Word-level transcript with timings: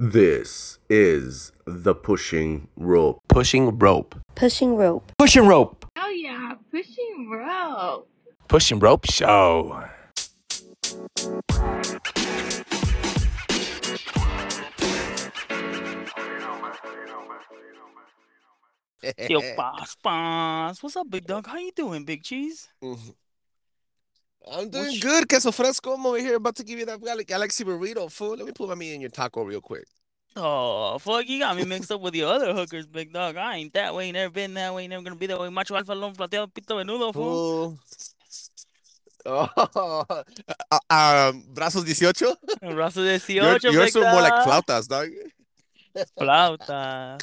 This 0.00 0.78
is 0.88 1.50
the 1.66 1.92
pushing 1.92 2.68
rope. 2.76 3.18
Pushing 3.26 3.76
rope. 3.80 4.14
Pushing 4.36 4.76
rope. 4.76 5.10
Pushing 5.18 5.44
rope. 5.44 5.86
Oh 5.96 6.10
yeah, 6.10 6.54
pushing 6.70 7.28
rope. 7.28 8.08
Pushing 8.46 8.78
rope 8.78 9.06
show. 9.10 9.82
Yo, 19.28 19.40
boss, 19.56 19.96
boss. 20.00 20.80
What's 20.80 20.94
up, 20.94 21.10
big 21.10 21.26
dog? 21.26 21.48
How 21.48 21.58
you 21.58 21.72
doing, 21.74 22.04
big 22.04 22.22
cheese? 22.22 22.68
Mm-hmm. 22.84 23.10
I'm 24.52 24.70
doing 24.70 24.86
Which- 24.86 25.00
good, 25.02 25.28
queso 25.28 25.50
fresco. 25.52 25.92
I'm 25.94 26.04
over 26.06 26.18
here 26.18 26.36
about 26.36 26.56
to 26.56 26.64
give 26.64 26.78
you 26.78 26.86
that 26.86 27.00
gal- 27.02 27.18
Galaxy 27.26 27.64
burrito, 27.64 28.10
fool. 28.10 28.36
Let 28.36 28.46
me 28.46 28.52
put 28.52 28.68
my 28.68 28.74
meat 28.74 28.94
in 28.94 29.00
your 29.00 29.10
taco 29.10 29.42
real 29.44 29.60
quick. 29.60 29.86
Oh, 30.36 30.98
fuck, 30.98 31.28
you 31.28 31.40
got 31.40 31.56
me 31.56 31.64
mixed 31.72 31.90
up 31.90 32.00
with 32.00 32.12
the 32.12 32.22
other 32.22 32.54
hookers, 32.54 32.86
big 32.86 33.12
dog. 33.12 33.36
I 33.36 33.56
ain't 33.56 33.72
that 33.74 33.94
way, 33.94 34.12
never 34.12 34.30
been 34.32 34.54
that 34.54 34.72
way, 34.74 34.86
never 34.86 35.02
gonna 35.02 35.16
be 35.16 35.26
that 35.26 35.40
way. 35.40 35.48
Macho 35.48 35.74
alfa, 35.74 35.94
lom, 35.94 36.14
plateado, 36.14 36.46
pito, 36.52 36.76
menudo, 36.76 37.12
fool. 37.12 37.78
Oh, 39.26 39.48
uh, 40.70 40.78
um, 41.30 41.42
brazos 41.52 41.84
18. 41.84 42.34
Raza 42.62 43.14
18, 43.14 43.36
You're, 43.62 43.72
you're 43.72 43.88
so 43.88 44.00
more 44.02 44.22
like 44.22 44.32
dog. 44.44 44.64
flautas, 44.64 44.86
dog. 44.88 45.08
Flauta. 46.18 47.18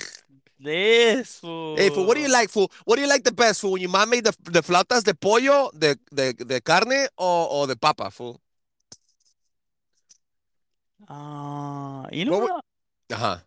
This, 0.59 1.39
fool. 1.39 1.75
Hey, 1.75 1.89
fool, 1.89 2.05
what 2.05 2.15
do 2.15 2.21
you 2.21 2.31
like, 2.31 2.49
fool? 2.49 2.71
What 2.85 2.95
do 2.95 3.01
you 3.01 3.09
like 3.09 3.23
the 3.23 3.31
best, 3.31 3.61
fool? 3.61 3.73
When 3.73 3.81
your 3.81 3.91
mom 3.91 4.09
made 4.09 4.23
the, 4.23 4.35
the 4.43 4.61
flautas 4.61 5.03
de 5.03 5.13
pollo, 5.13 5.69
the 5.73 5.99
the 6.11 6.33
de 6.33 6.61
carne, 6.61 7.07
or, 7.17 7.49
or 7.51 7.67
the 7.67 7.75
papa, 7.75 8.09
fool? 8.09 8.41
Uh, 11.07 12.07
you 12.11 12.25
know 12.25 12.39
What 12.39 12.51
what? 12.51 12.65
Uh-huh. 13.11 13.37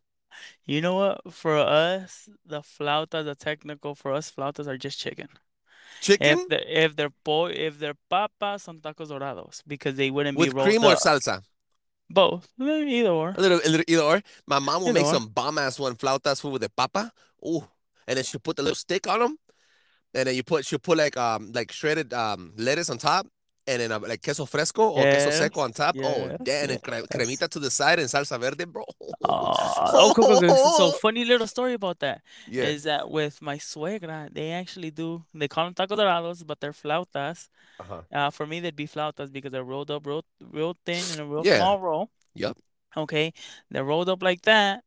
You 0.64 0.80
know 0.80 0.94
what? 0.96 1.32
For 1.32 1.56
us, 1.56 2.28
the 2.44 2.60
flautas, 2.60 3.24
the 3.24 3.34
technical 3.34 3.94
for 3.94 4.12
us, 4.12 4.30
flautas 4.30 4.66
are 4.66 4.76
just 4.76 4.98
chicken. 4.98 5.28
Chicken 6.00 6.38
If 6.38 6.48
the 6.48 6.84
if 6.84 6.96
they're 6.96 7.10
boy 7.24 7.50
if 7.50 7.78
they're 7.78 7.96
papas, 8.08 8.64
son 8.64 8.80
tacos 8.80 9.08
dorados 9.08 9.62
because 9.66 9.96
they 9.96 10.10
wouldn't 10.10 10.36
be 10.36 10.44
with 10.44 10.54
rolled 10.54 10.68
cream 10.68 10.84
or 10.84 10.94
salsa? 10.94 11.42
Both, 12.10 12.48
either 12.60 13.10
or. 13.10 13.34
A 13.36 13.40
little, 13.40 13.60
a 13.64 13.68
little 13.68 13.84
either 13.86 14.02
or. 14.02 14.22
My 14.46 14.58
mom 14.58 14.80
will 14.80 14.88
Either 14.88 15.00
make 15.00 15.06
or. 15.06 15.14
some 15.14 15.28
bomb 15.28 15.58
ass 15.58 15.78
one 15.78 15.94
flautas 15.94 16.40
food 16.40 16.52
with 16.52 16.62
the 16.62 16.70
papa. 16.70 17.12
Ooh, 17.46 17.66
and 18.06 18.16
then 18.16 18.24
she'll 18.24 18.40
put 18.40 18.56
the 18.56 18.62
little 18.62 18.74
stick 18.74 19.06
on 19.06 19.20
them, 19.20 19.38
and 20.14 20.26
then 20.26 20.34
you 20.34 20.42
put 20.42 20.64
she'll 20.64 20.78
put 20.78 20.98
like 20.98 21.16
um 21.16 21.52
like 21.52 21.70
shredded 21.70 22.12
um 22.14 22.52
lettuce 22.56 22.90
on 22.90 22.98
top, 22.98 23.26
and 23.68 23.80
then 23.82 24.02
like 24.02 24.22
queso 24.22 24.46
fresco 24.46 24.88
or 24.90 25.02
queso 25.02 25.30
seco 25.30 25.60
on 25.60 25.72
top. 25.72 25.94
oh, 25.98 26.00
yes, 26.00 26.38
damn, 26.42 26.70
and 26.70 26.82
cre- 26.82 27.06
cremita 27.12 27.48
to 27.48 27.58
the 27.58 27.70
side 27.70 27.98
and 27.98 28.08
salsa 28.08 28.40
verde, 28.40 28.64
bro. 28.64 28.82
Uh, 29.02 29.10
oh, 29.24 30.12
cool, 30.16 30.26
cool, 30.26 30.40
cool. 30.40 30.72
So 30.72 30.90
funny 30.92 31.24
little 31.24 31.46
story 31.46 31.74
about 31.74 31.98
that 32.00 32.22
yeah. 32.48 32.64
is 32.64 32.84
that 32.84 33.10
with 33.10 33.42
my 33.42 33.58
suegra, 33.58 34.32
they 34.32 34.52
actually 34.52 34.90
do 34.90 35.22
they 35.34 35.48
call 35.48 35.66
them 35.66 35.74
tacos 35.74 35.98
dorados, 35.98 36.46
but 36.46 36.60
they're 36.60 36.72
flautas. 36.72 37.48
Uh-huh. 37.80 38.00
Uh, 38.12 38.30
for 38.30 38.46
me, 38.46 38.60
they'd 38.60 38.74
be 38.74 38.86
flautas 38.88 39.30
because 39.30 39.52
they're 39.52 39.64
rolled 39.64 39.90
up 39.90 40.06
real, 40.06 40.24
real 40.50 40.74
thin 40.86 41.02
in 41.14 41.20
a 41.20 41.26
real 41.26 41.46
Yeah. 41.46 41.58
small 41.58 41.78
roll. 41.78 42.10
Yep. 42.34 42.56
Okay, 42.96 43.32
they're 43.70 43.84
rolled 43.84 44.08
up 44.08 44.22
like 44.22 44.42
that, 44.42 44.82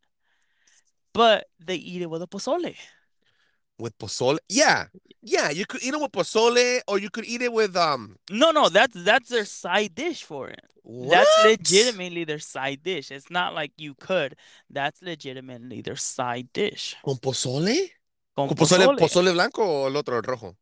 but 1.14 1.46
they 1.64 1.76
eat 1.76 2.02
it 2.02 2.10
with 2.10 2.24
a 2.24 2.28
pozole. 2.28 2.76
With 3.82 3.98
pozole, 3.98 4.38
yeah, 4.48 4.86
yeah. 5.24 5.50
You 5.50 5.66
could 5.66 5.82
eat 5.82 5.94
it 5.96 6.00
with 6.00 6.12
pozole, 6.12 6.82
or 6.88 7.00
you 7.00 7.10
could 7.10 7.26
eat 7.26 7.42
it 7.42 7.52
with 7.52 7.76
um. 7.76 8.16
No, 8.30 8.52
no, 8.52 8.70
that's 8.70 8.94
that's 9.04 9.30
their 9.30 9.46
side 9.46 9.96
dish 9.96 10.22
for 10.24 10.50
it. 10.50 10.62
What? 10.84 11.10
That's 11.10 11.36
legitimately 11.46 12.24
their 12.26 12.40
side 12.40 12.82
dish. 12.84 13.10
It's 13.12 13.30
not 13.32 13.56
like 13.56 13.72
you 13.78 13.94
could. 13.96 14.36
That's 14.70 15.02
legitimately 15.02 15.82
their 15.82 15.96
side 15.98 16.50
dish. 16.54 16.96
con 17.04 17.18
pozole. 17.18 17.90
Con 18.36 18.48
Con 18.50 18.56
pozole, 18.58 18.86
pozole. 18.86 18.98
pozole 19.00 19.32
blanco 19.34 19.64
o 19.64 19.88
el 19.88 19.96
otro 19.98 20.18
el 20.18 20.24
rojo. 20.24 20.56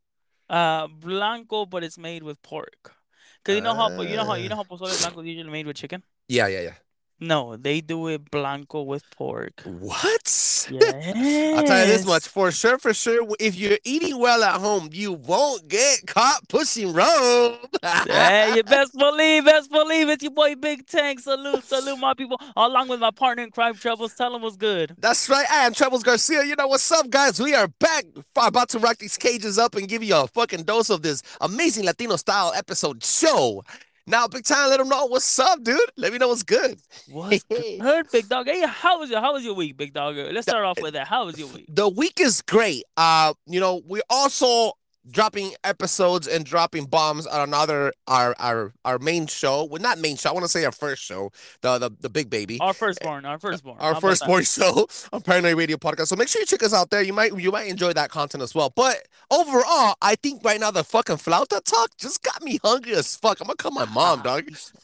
Uh, 0.50 0.88
blanco, 0.88 1.66
but 1.66 1.84
it's 1.84 1.98
made 1.98 2.24
with 2.24 2.42
pork. 2.42 2.96
Cause 3.44 3.56
you 3.56 3.62
know 3.62 3.74
how 3.76 3.90
you 4.02 4.16
know 4.16 4.26
how 4.26 4.36
you 4.36 4.50
know 4.50 4.56
Ah. 4.60 4.64
how 4.64 4.76
pozole 4.78 4.96
blanco 5.02 5.22
is 5.22 5.28
usually 5.28 5.52
made 5.52 5.68
with 5.68 5.76
chicken. 5.78 6.04
Yeah, 6.28 6.48
yeah, 6.48 6.62
yeah. 6.62 6.78
No, 7.20 7.58
they 7.58 7.82
do 7.82 8.08
it 8.08 8.32
blanco 8.32 8.82
with 8.84 9.04
pork. 9.12 9.62
What? 9.66 10.28
Yes. 10.70 11.56
I'll 11.58 11.64
tell 11.66 11.86
you 11.86 11.92
this 11.92 12.06
much 12.06 12.28
for 12.28 12.52
sure, 12.52 12.78
for 12.78 12.94
sure. 12.94 13.28
If 13.40 13.56
you're 13.56 13.78
eating 13.84 14.20
well 14.20 14.44
at 14.44 14.60
home, 14.60 14.90
you 14.92 15.14
won't 15.14 15.68
get 15.68 16.06
caught 16.08 16.48
pushing 16.50 16.94
rope. 16.94 17.66
Hey, 18.10 18.54
you 18.56 18.64
best 18.64 18.94
believe, 18.98 19.46
best 19.46 19.72
believe 19.72 20.10
it's 20.10 20.24
your 20.24 20.32
boy 20.32 20.56
Big 20.56 20.86
Tank. 20.86 21.20
Salute, 21.20 21.64
salute 21.64 21.98
my 21.98 22.14
people, 22.14 22.40
along 22.56 22.88
with 22.88 23.00
my 23.00 23.12
partner 23.12 23.44
in 23.44 23.52
crime, 23.52 23.76
Trebles. 23.76 24.14
Tell 24.16 24.32
them 24.34 24.42
what's 24.42 24.58
good. 24.58 24.96
That's 25.00 25.30
right. 25.30 25.46
I 25.50 25.66
am 25.66 25.74
Trebles 25.74 26.04
Garcia. 26.04 26.44
You 26.44 26.56
know 26.56 26.68
what's 26.68 26.92
up, 26.92 27.10
guys? 27.10 27.40
We 27.40 27.54
are 27.56 27.68
back, 27.80 28.06
about 28.36 28.70
to 28.70 28.80
rock 28.80 28.98
these 28.98 29.18
cages 29.18 29.58
up 29.58 29.76
and 29.76 29.88
give 29.88 30.04
you 30.04 30.16
a 30.16 30.28
fucking 30.28 30.64
dose 30.64 30.90
of 30.90 31.02
this 31.02 31.22
amazing 31.42 31.86
Latino 31.86 32.16
style 32.16 32.52
episode 32.56 33.04
show. 33.04 33.64
Now, 34.10 34.28
big 34.28 34.44
time, 34.44 34.72
let 34.72 34.78
them 34.78 34.90
know 34.90 35.06
what's 35.06 35.38
up, 35.38 35.64
dude. 35.64 35.80
Let 35.96 36.12
me 36.12 36.18
know 36.18 36.30
what's 36.30 36.42
good. 36.42 36.80
What's 37.12 37.44
good, 37.50 37.80
Heard 37.80 38.08
Big 38.12 38.28
Dog? 38.28 38.48
Hey, 38.48 38.66
how 38.66 39.00
was 39.00 39.12
your 39.12 39.22
how 39.22 39.34
was 39.34 39.46
your 39.46 39.54
week, 39.54 39.78
Big 39.78 39.94
Dog? 39.94 40.16
Let's 40.16 40.48
start 40.48 40.66
off 40.66 40.82
with 40.82 40.94
that. 40.96 41.08
How 41.08 41.28
was 41.28 41.38
your 41.38 41.48
week? 41.50 41.68
The 41.70 41.88
week 41.88 42.20
is 42.20 42.42
great. 42.42 42.86
Uh, 42.98 43.36
you 43.46 43.60
know, 43.60 43.84
we're 43.86 44.02
also 44.10 44.72
dropping 45.12 45.54
episodes 45.64 46.28
and 46.28 46.46
dropping 46.46 46.86
bombs 46.86 47.26
on 47.28 47.42
another 47.48 47.94
our 48.08 48.36
our 48.40 48.74
our 48.86 49.00
main 49.00 49.28
show. 49.28 49.64
Well, 49.66 49.82
not 49.82 50.00
main 50.00 50.18
show. 50.18 50.30
I 50.30 50.34
want 50.34 50.46
to 50.46 50.50
say 50.50 50.66
our 50.66 50.72
first 50.72 51.04
show, 51.04 51.32
the 51.62 51.78
the, 51.78 51.92
the 52.00 52.10
big 52.10 52.30
baby. 52.30 52.60
Our 52.60 52.74
firstborn, 52.74 53.26
our 53.26 53.40
firstborn. 53.40 53.78
our 53.80 53.94
How 53.94 54.00
about 54.00 54.02
that? 54.02 54.08
firstborn 54.08 54.44
show 54.46 54.88
on 55.14 55.22
Paranoid 55.22 55.58
Radio 55.58 55.78
Podcast. 55.78 56.08
So 56.08 56.16
make 56.16 56.28
sure 56.28 56.40
you 56.42 56.46
check 56.46 56.64
us 56.64 56.74
out 56.74 56.90
there. 56.90 57.02
You 57.02 57.14
might 57.14 57.38
you 57.40 57.52
might 57.52 57.68
enjoy 57.68 57.94
that 57.94 58.10
content 58.10 58.44
as 58.44 58.54
well. 58.56 58.72
But 58.76 59.08
overall, 59.32 59.96
I 60.02 60.16
think 60.16 60.44
right 60.44 60.60
now 60.60 60.72
the 60.72 60.84
fucking 60.84 61.18
flauta 61.18 61.64
talk 61.64 61.90
just 61.98 62.24
got 62.24 62.42
me 62.44 62.60
hungry 62.64 62.94
as 62.94 63.16
fuck. 63.16 63.40
I'm 63.42 63.48
gonna 63.48 63.56
call 63.58 63.72
my 63.72 63.86
mom, 63.86 64.20
ah, 64.20 64.24
dog. 64.24 64.50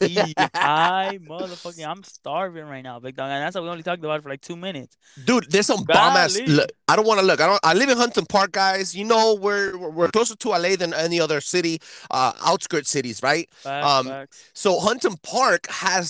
I 0.54 1.18
motherfucking, 1.22 1.86
I'm 1.86 2.02
starving 2.04 2.64
right 2.66 2.82
now, 2.82 2.98
Big 3.00 3.16
Dog, 3.16 3.30
and 3.30 3.42
that's 3.42 3.54
why 3.54 3.62
we 3.62 3.68
only 3.68 3.82
talked 3.82 4.04
about 4.04 4.22
for 4.22 4.28
like 4.28 4.40
two 4.40 4.56
minutes. 4.56 4.96
Dude, 5.24 5.50
there's 5.50 5.66
some 5.66 5.84
bomb 5.84 6.16
ass. 6.16 6.38
Look, 6.46 6.70
I 6.88 6.96
don't 6.96 7.06
want 7.06 7.20
to 7.20 7.26
look. 7.26 7.40
I 7.40 7.46
don't. 7.46 7.60
I 7.62 7.74
live 7.74 7.88
in 7.88 7.96
Huntington 7.96 8.26
Park, 8.26 8.52
guys. 8.52 8.94
You 8.94 9.04
know 9.04 9.34
we're- 9.34 9.74
we're 9.76 10.08
closer 10.16 10.36
to 10.44 10.48
LA 10.62 10.72
than 10.82 10.92
any 10.94 11.18
other 11.20 11.40
city, 11.40 11.74
uh, 12.10 12.32
outskirt 12.50 12.86
cities, 12.86 13.22
right? 13.22 13.46
Facts, 13.52 13.86
Um, 13.86 14.06
facts. 14.06 14.36
So 14.54 14.80
Huntington 14.80 15.18
Park 15.22 15.62
has 15.84 16.04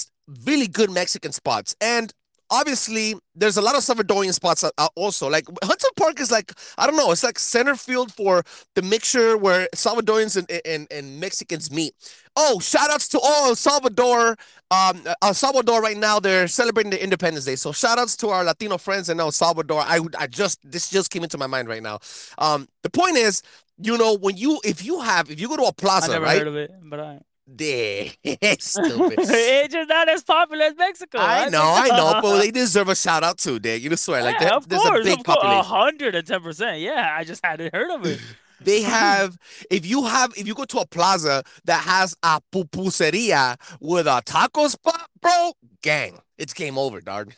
really 0.44 0.68
good 0.68 0.90
Mexican 0.90 1.32
spots, 1.32 1.74
and 1.80 2.12
obviously 2.50 3.14
there's 3.34 3.56
a 3.56 3.62
lot 3.68 3.74
of 3.74 3.82
Salvadorian 3.82 4.32
spots 4.32 4.62
uh, 4.62 4.70
uh, 4.78 4.88
also. 4.94 5.28
Like 5.28 5.46
Huntington 5.62 5.90
Park 5.96 6.20
is 6.20 6.30
like 6.30 6.52
I 6.78 6.86
don't 6.86 6.96
know, 6.96 7.10
it's 7.10 7.24
like 7.24 7.38
center 7.38 7.74
field 7.74 8.12
for 8.12 8.44
the 8.76 8.82
mixture 8.82 9.36
where 9.36 9.68
Salvadorians 9.74 10.36
and 10.36 10.46
and, 10.64 10.86
and 10.90 11.20
Mexicans 11.20 11.70
meet. 11.70 11.92
Oh, 12.38 12.60
shout 12.60 12.90
outs 12.90 13.08
to 13.08 13.18
all 13.18 13.48
El 13.48 13.56
Salvador. 13.56 14.36
Um, 14.70 14.96
El 15.22 15.34
Salvador 15.34 15.80
right 15.80 15.96
now 15.96 16.20
they're 16.20 16.48
celebrating 16.48 16.90
the 16.90 17.02
Independence 17.02 17.44
Day. 17.46 17.56
So 17.56 17.72
shout 17.72 17.98
outs 17.98 18.16
to 18.18 18.28
our 18.28 18.44
Latino 18.44 18.78
friends 18.78 19.08
in 19.08 19.18
El 19.20 19.32
Salvador. 19.32 19.80
I 19.80 19.98
I 20.18 20.26
just 20.26 20.58
this 20.62 20.90
just 20.90 21.10
came 21.10 21.24
into 21.24 21.38
my 21.38 21.46
mind 21.48 21.68
right 21.68 21.82
now. 21.82 21.98
Um, 22.38 22.68
the 22.82 22.90
point 22.90 23.16
is, 23.16 23.42
you 23.78 23.96
know, 23.98 24.16
when 24.16 24.36
you 24.36 24.60
if 24.64 24.84
you 24.84 25.00
have 25.00 25.30
if 25.30 25.40
you 25.40 25.48
go 25.48 25.56
to 25.56 25.64
a 25.64 25.72
plaza, 25.72 26.12
I 26.12 26.14
never 26.14 26.24
right? 26.24 26.38
heard 26.38 26.48
of 26.48 26.56
it, 26.56 26.70
but 26.84 27.00
I. 27.00 27.20
Damn, 27.54 28.08
stupid. 28.58 29.18
it's 29.20 29.72
just 29.72 29.88
not 29.88 30.08
as 30.08 30.24
popular 30.24 30.64
as 30.64 30.74
Mexico. 30.76 31.18
I 31.18 31.42
right, 31.44 31.52
know, 31.52 31.62
I 31.62 31.88
know, 31.90 32.18
but 32.20 32.40
they 32.40 32.50
deserve 32.62 32.88
a 32.88 32.96
shout 32.96 33.22
out 33.22 33.38
too, 33.38 33.60
Dig. 33.60 33.84
You 33.84 33.90
know, 33.90 33.96
swear, 33.96 34.22
like 34.24 34.40
Yeah, 34.40 34.46
that, 34.46 34.52
of 34.54 34.68
there's 34.68 34.82
course, 34.82 35.00
a 35.00 35.04
big 35.04 35.22
population. 35.22 35.64
hundred 35.64 36.14
and 36.16 36.26
ten 36.26 36.40
percent. 36.42 36.80
Yeah, 36.80 37.14
I 37.16 37.22
just 37.22 37.44
hadn't 37.46 37.72
heard 37.72 37.90
of 37.92 38.04
it. 38.04 38.20
They 38.58 38.82
have, 38.82 39.38
if 39.70 39.86
you 39.86 40.04
have, 40.06 40.32
if 40.36 40.46
you 40.48 40.54
go 40.54 40.64
to 40.64 40.78
a 40.80 40.86
plaza 40.86 41.44
that 41.66 41.82
has 41.84 42.16
a 42.22 42.40
pupuseria 42.52 43.56
with 43.80 44.06
a 44.08 44.22
taco 44.24 44.66
spot, 44.68 45.08
bro, 45.20 45.52
gang, 45.82 46.18
it's 46.38 46.52
game 46.54 46.78
over, 46.78 47.00
dog. 47.00 47.32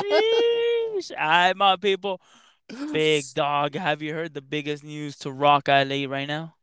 Sheesh. 0.00 1.10
All 1.18 1.28
right, 1.28 1.56
my 1.56 1.76
people. 1.76 2.20
Big 2.68 3.32
Dog, 3.34 3.74
have 3.74 4.02
you 4.02 4.12
heard 4.14 4.34
the 4.34 4.42
biggest 4.42 4.84
news 4.84 5.16
to 5.18 5.32
rock 5.32 5.68
LA 5.68 6.04
right 6.06 6.26
now? 6.28 6.56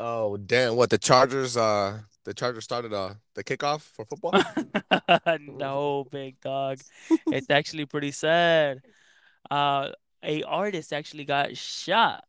oh 0.00 0.36
damn! 0.36 0.76
What 0.76 0.90
the 0.90 0.98
Chargers? 0.98 1.56
Uh, 1.56 2.00
the 2.24 2.34
Chargers 2.34 2.64
started 2.64 2.92
uh 2.92 3.14
the 3.34 3.44
kickoff 3.44 3.80
for 3.82 4.04
football. 4.04 4.34
No, 5.40 6.06
Big 6.10 6.40
Dog. 6.40 6.78
It's 7.30 7.50
actually 7.50 7.86
pretty 7.86 8.10
sad. 8.12 8.80
Uh, 9.50 9.90
a 10.22 10.42
artist 10.44 10.92
actually 10.92 11.24
got 11.26 11.56
shot. 11.56 12.24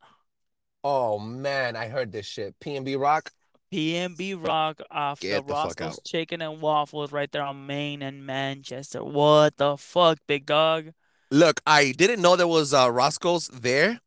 oh 0.84 1.20
man, 1.20 1.76
I 1.76 1.88
heard 1.90 2.12
this 2.12 2.26
shit. 2.26 2.58
PNB 2.60 3.00
Rock. 3.00 3.32
PNB 3.72 4.36
Rock 4.36 4.82
off 4.92 5.28
the 5.28 5.28
Get 5.28 5.48
the 5.48 5.56
fuck 5.56 5.76
Roscoe's. 5.76 6.00
Chicken 6.06 6.42
and 6.42 6.62
Waffles 6.62 7.12
right 7.12 7.32
there 7.32 7.42
on 7.44 7.66
Main 7.66 8.02
and 8.02 8.26
Manchester. 8.26 9.04
What 9.04 9.58
the 9.58 9.78
fuck, 9.78 10.20
Big 10.28 10.46
Dog? 10.46 10.94
Look, 11.32 11.62
I 11.66 11.92
didn't 11.94 12.22
know 12.22 12.36
there 12.36 12.48
was 12.48 12.74
uh 12.74 12.92
Roscoe's 12.92 13.48
there. 13.48 14.00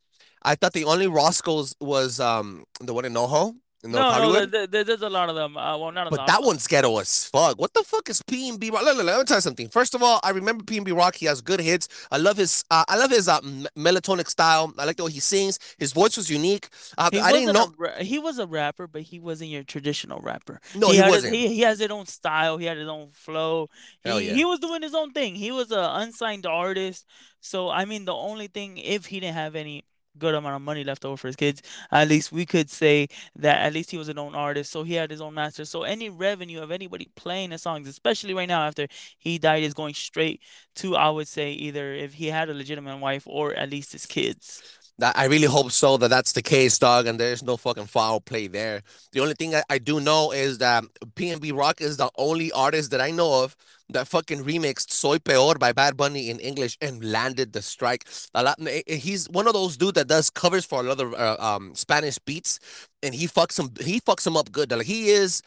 I 0.43 0.55
thought 0.55 0.73
the 0.73 0.85
only 0.85 1.07
Roscoe's 1.07 1.75
was 1.81 2.21
um 2.21 2.65
the 2.81 2.95
one 2.95 3.05
in 3.05 3.13
NoHo. 3.15 3.57
No, 3.84 4.19
no, 4.32 4.46
there, 4.46 4.67
there- 4.67 4.84
there's 4.84 5.02
a 5.02 5.08
lot 5.08 5.28
of 5.28 5.37
them. 5.37 5.56
Uh, 5.56 5.76
well, 5.78 5.93
not 5.93 6.06
a 6.08 6.11
But 6.11 6.20
lot. 6.20 6.26
that 6.28 6.43
one's 6.43 6.67
ghetto 6.67 6.99
as 6.99 7.26
fuck. 7.28 7.58
What 7.61 7.73
the 7.75 7.82
fuck 7.84 8.08
is 8.08 8.20
P 8.23 8.49
and 8.49 8.58
B 8.58 8.70
Rock? 8.70 8.82
Look, 8.82 8.96
look, 8.96 9.05
look, 9.06 9.14
let 9.14 9.19
me 9.20 9.25
tell 9.25 9.37
you 9.37 9.40
something. 9.43 9.69
First 9.69 9.94
of 9.94 10.02
all, 10.02 10.19
I 10.25 10.31
remember 10.31 10.64
P 10.64 10.76
and 10.76 10.84
B 10.87 10.93
Rock. 10.93 11.14
He 11.14 11.26
has 11.26 11.40
good 11.40 11.61
hits. 11.61 11.88
I 12.11 12.17
love 12.17 12.37
his. 12.37 12.64
Uh, 12.70 12.84
I 12.88 12.96
love 12.96 13.11
his 13.11 13.28
uh, 13.28 13.40
melatonin 13.76 14.26
style. 14.28 14.73
I 14.78 14.84
like 14.87 14.96
the 14.96 15.05
way 15.05 15.12
he 15.12 15.20
sings. 15.20 15.58
His 15.78 15.93
voice 15.93 16.17
was 16.17 16.28
unique. 16.31 16.69
Uh, 16.99 17.11
I 17.12 17.32
didn't 17.32 17.55
know. 17.55 17.73
a 17.99 18.02
he 18.02 18.19
was 18.19 18.38
a 18.38 18.46
rapper, 18.46 18.87
but 18.87 19.02
he 19.02 19.20
wasn't 19.20 19.50
your 19.50 19.62
traditional 19.62 20.20
rapper. 20.20 20.61
No, 20.75 20.90
he 20.90 20.96
his- 20.96 21.11
wasn't. 21.11 21.34
he, 21.34 21.49
he 21.49 21.61
has 21.61 21.79
his 21.79 21.90
own 21.90 22.06
style. 22.06 22.56
He 22.58 22.67
had 22.67 22.79
his 22.79 22.88
own 22.88 23.11
flow. 23.12 23.69
He, 24.02 24.08
Hell 24.08 24.20
yeah. 24.20 24.32
he 24.34 24.44
was 24.44 24.58
doing 24.58 24.82
his 24.82 24.94
own 24.94 25.12
thing. 25.12 25.34
He 25.37 25.52
was 25.52 25.70
an 25.70 25.79
unsigned 25.79 26.46
artist. 26.46 27.06
So 27.40 27.69
I 27.69 27.84
mean, 27.84 28.05
the 28.06 28.14
only 28.14 28.49
thing, 28.49 28.79
if 28.79 29.06
he 29.06 29.20
didn't 29.20 29.34
have 29.37 29.55
any 29.55 29.84
good 30.19 30.35
amount 30.35 30.57
of 30.57 30.63
money 30.63 30.85
left 30.85 31.05
over 31.05 31.17
for 31.17 31.27
his 31.29 31.37
kids, 31.37 31.63
at 31.91 32.09
least 32.09 32.33
we 32.33 32.47
could 32.47 32.71
say 32.71 33.09
that 33.37 33.61
at 33.63 33.73
least 33.73 33.91
he 33.91 33.99
was 33.99 34.09
a 34.09 34.15
known 34.15 34.35
artist. 34.35 34.71
So 34.73 34.83
he 34.83 34.95
had 34.95 35.11
his 35.11 35.21
own 35.21 35.35
master. 35.35 35.65
So 35.65 35.83
any 35.83 36.09
revenue 36.11 36.61
of 36.61 36.71
anybody 36.71 37.09
playing 37.17 37.51
his 37.51 37.63
songs, 37.63 37.89
especially 37.89 38.35
right 38.35 38.49
now 38.49 38.63
after 38.67 38.87
he 39.19 39.39
died, 39.39 39.63
is 39.63 39.75
going 39.75 39.95
straight 39.95 40.41
to 40.77 40.97
I 40.97 41.11
would 41.11 41.29
say 41.29 41.53
either 41.53 41.93
if 41.93 42.15
he 42.15 42.27
had 42.27 42.49
a 42.51 42.55
legitimate 42.55 42.99
wife 42.99 43.25
or 43.27 43.55
at 43.55 43.71
least 43.71 43.93
his 43.93 44.07
kids. 44.07 44.63
I 45.03 45.27
really 45.27 45.47
hope 45.47 45.73
so 45.73 45.99
that 45.99 46.09
that's 46.09 46.33
the 46.33 46.43
case, 46.43 46.79
dog, 46.79 47.07
and 47.07 47.21
there's 47.21 47.43
no 47.43 47.59
fucking 47.59 47.85
foul 47.85 48.19
play 48.19 48.47
there. 48.47 48.83
The 49.13 49.21
only 49.21 49.35
thing 49.35 49.55
I, 49.55 49.63
I 49.69 49.77
do 49.79 50.01
know 50.01 50.33
is 50.33 50.57
that 50.59 50.85
PNB 51.17 51.55
Rock 51.55 51.83
is 51.83 51.99
the 51.99 52.11
only 52.17 52.51
artist 52.53 52.93
that 52.93 53.01
I 53.03 53.11
know 53.11 53.45
of 53.45 53.55
that 53.91 54.09
fucking 54.09 54.44
remixed 54.44 54.91
"Soy 54.91 55.19
Peor" 55.19 55.55
by 55.55 55.73
Bad 55.73 55.97
Bunny 55.97 56.31
in 56.31 56.38
English 56.41 56.77
and 56.81 57.05
landed 57.05 57.53
the 57.53 57.62
strike. 57.62 58.05
A 58.35 58.43
lot, 58.43 58.59
eh, 58.67 58.83
he's 58.97 59.29
one 59.31 59.47
of 59.47 59.53
those 59.53 59.77
dude 59.77 59.94
that 59.94 60.09
does 60.09 60.31
covers 60.31 60.65
for 60.65 60.81
a 60.81 60.83
lot 60.83 61.00
of 61.00 61.15
uh, 61.15 61.37
um 61.38 61.75
Spanish 61.75 62.19
beats, 62.19 62.59
and 63.03 63.15
he 63.15 63.27
fucks 63.27 63.59
him. 63.59 63.71
He 63.85 64.00
fucks 64.00 64.27
him 64.27 64.37
up 64.37 64.53
good. 64.53 64.71
Like 64.73 64.87
he 64.87 65.11
is, 65.11 65.43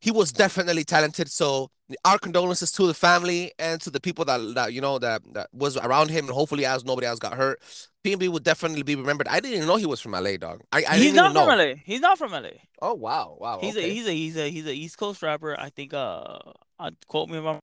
he 0.00 0.10
was 0.10 0.32
definitely 0.32 0.84
talented. 0.84 1.30
So 1.30 1.70
our 2.04 2.18
condolences 2.18 2.72
to 2.72 2.86
the 2.86 2.94
family 2.94 3.52
and 3.58 3.80
to 3.82 3.90
the 3.90 4.00
people 4.00 4.24
that 4.24 4.54
that 4.54 4.72
you 4.72 4.80
know 4.80 4.98
that 4.98 5.22
that 5.34 5.48
was 5.52 5.76
around 5.76 6.10
him, 6.10 6.26
and 6.26 6.34
hopefully, 6.34 6.64
as 6.64 6.84
nobody 6.84 7.06
else 7.06 7.18
got 7.18 7.34
hurt. 7.34 7.60
PNB 8.04 8.28
would 8.28 8.44
definitely 8.44 8.82
be 8.82 8.96
remembered. 8.96 9.28
I 9.28 9.40
didn't 9.40 9.56
even 9.56 9.66
know 9.66 9.76
he 9.76 9.86
was 9.86 9.98
from 9.98 10.12
LA, 10.12 10.36
dog. 10.36 10.60
I, 10.70 10.84
I 10.86 10.96
he's 10.96 11.04
didn't 11.04 11.16
not 11.16 11.24
even 11.30 11.34
know. 11.34 11.46
from 11.46 11.58
LA. 11.58 11.74
He's 11.84 12.00
not 12.00 12.18
from 12.18 12.32
LA. 12.32 12.50
Oh 12.82 12.92
wow, 12.92 13.36
wow. 13.40 13.60
He's 13.62 13.76
okay. 13.76 13.88
a 13.88 13.94
he's 13.94 14.06
a 14.06 14.12
he's 14.12 14.36
a 14.36 14.50
he's 14.50 14.66
a 14.66 14.74
East 14.74 14.98
Coast 14.98 15.22
rapper. 15.22 15.58
I 15.58 15.70
think 15.70 15.94
uh, 15.94 16.38
uh 16.78 16.90
quote 17.06 17.30
me 17.30 17.38
if 17.38 17.44
I'm 17.44 17.60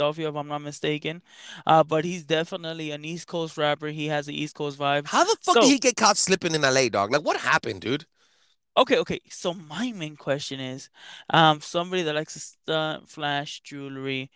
Philadelphia 0.00 0.28
if 0.30 0.34
I'm 0.36 0.48
not 0.48 0.62
mistaken. 0.62 1.22
Uh, 1.66 1.84
but 1.84 2.04
he's 2.04 2.24
definitely 2.24 2.90
an 2.90 3.04
East 3.04 3.26
Coast 3.26 3.56
rapper. 3.58 3.88
He 3.88 4.06
has 4.06 4.28
an 4.28 4.34
East 4.34 4.54
Coast 4.54 4.78
vibe. 4.78 5.06
How 5.06 5.24
the 5.24 5.36
fuck 5.42 5.56
So- 5.56 5.60
did 5.62 5.70
he 5.70 5.78
get 5.78 5.96
caught 5.96 6.16
slipping 6.16 6.54
in 6.54 6.62
LA, 6.62 6.88
dog? 6.88 7.12
Like 7.12 7.22
what 7.22 7.38
happened, 7.40 7.82
dude? 7.82 8.06
Okay, 8.76 8.98
okay. 8.98 9.20
So 9.28 9.52
my 9.52 9.92
main 9.92 10.16
question 10.16 10.60
is, 10.60 10.88
um, 11.30 11.60
somebody 11.60 12.02
that 12.02 12.14
likes 12.14 12.34
to 12.34 12.40
stunt, 12.40 13.08
flash 13.10 13.60
jewelry, 13.60 14.30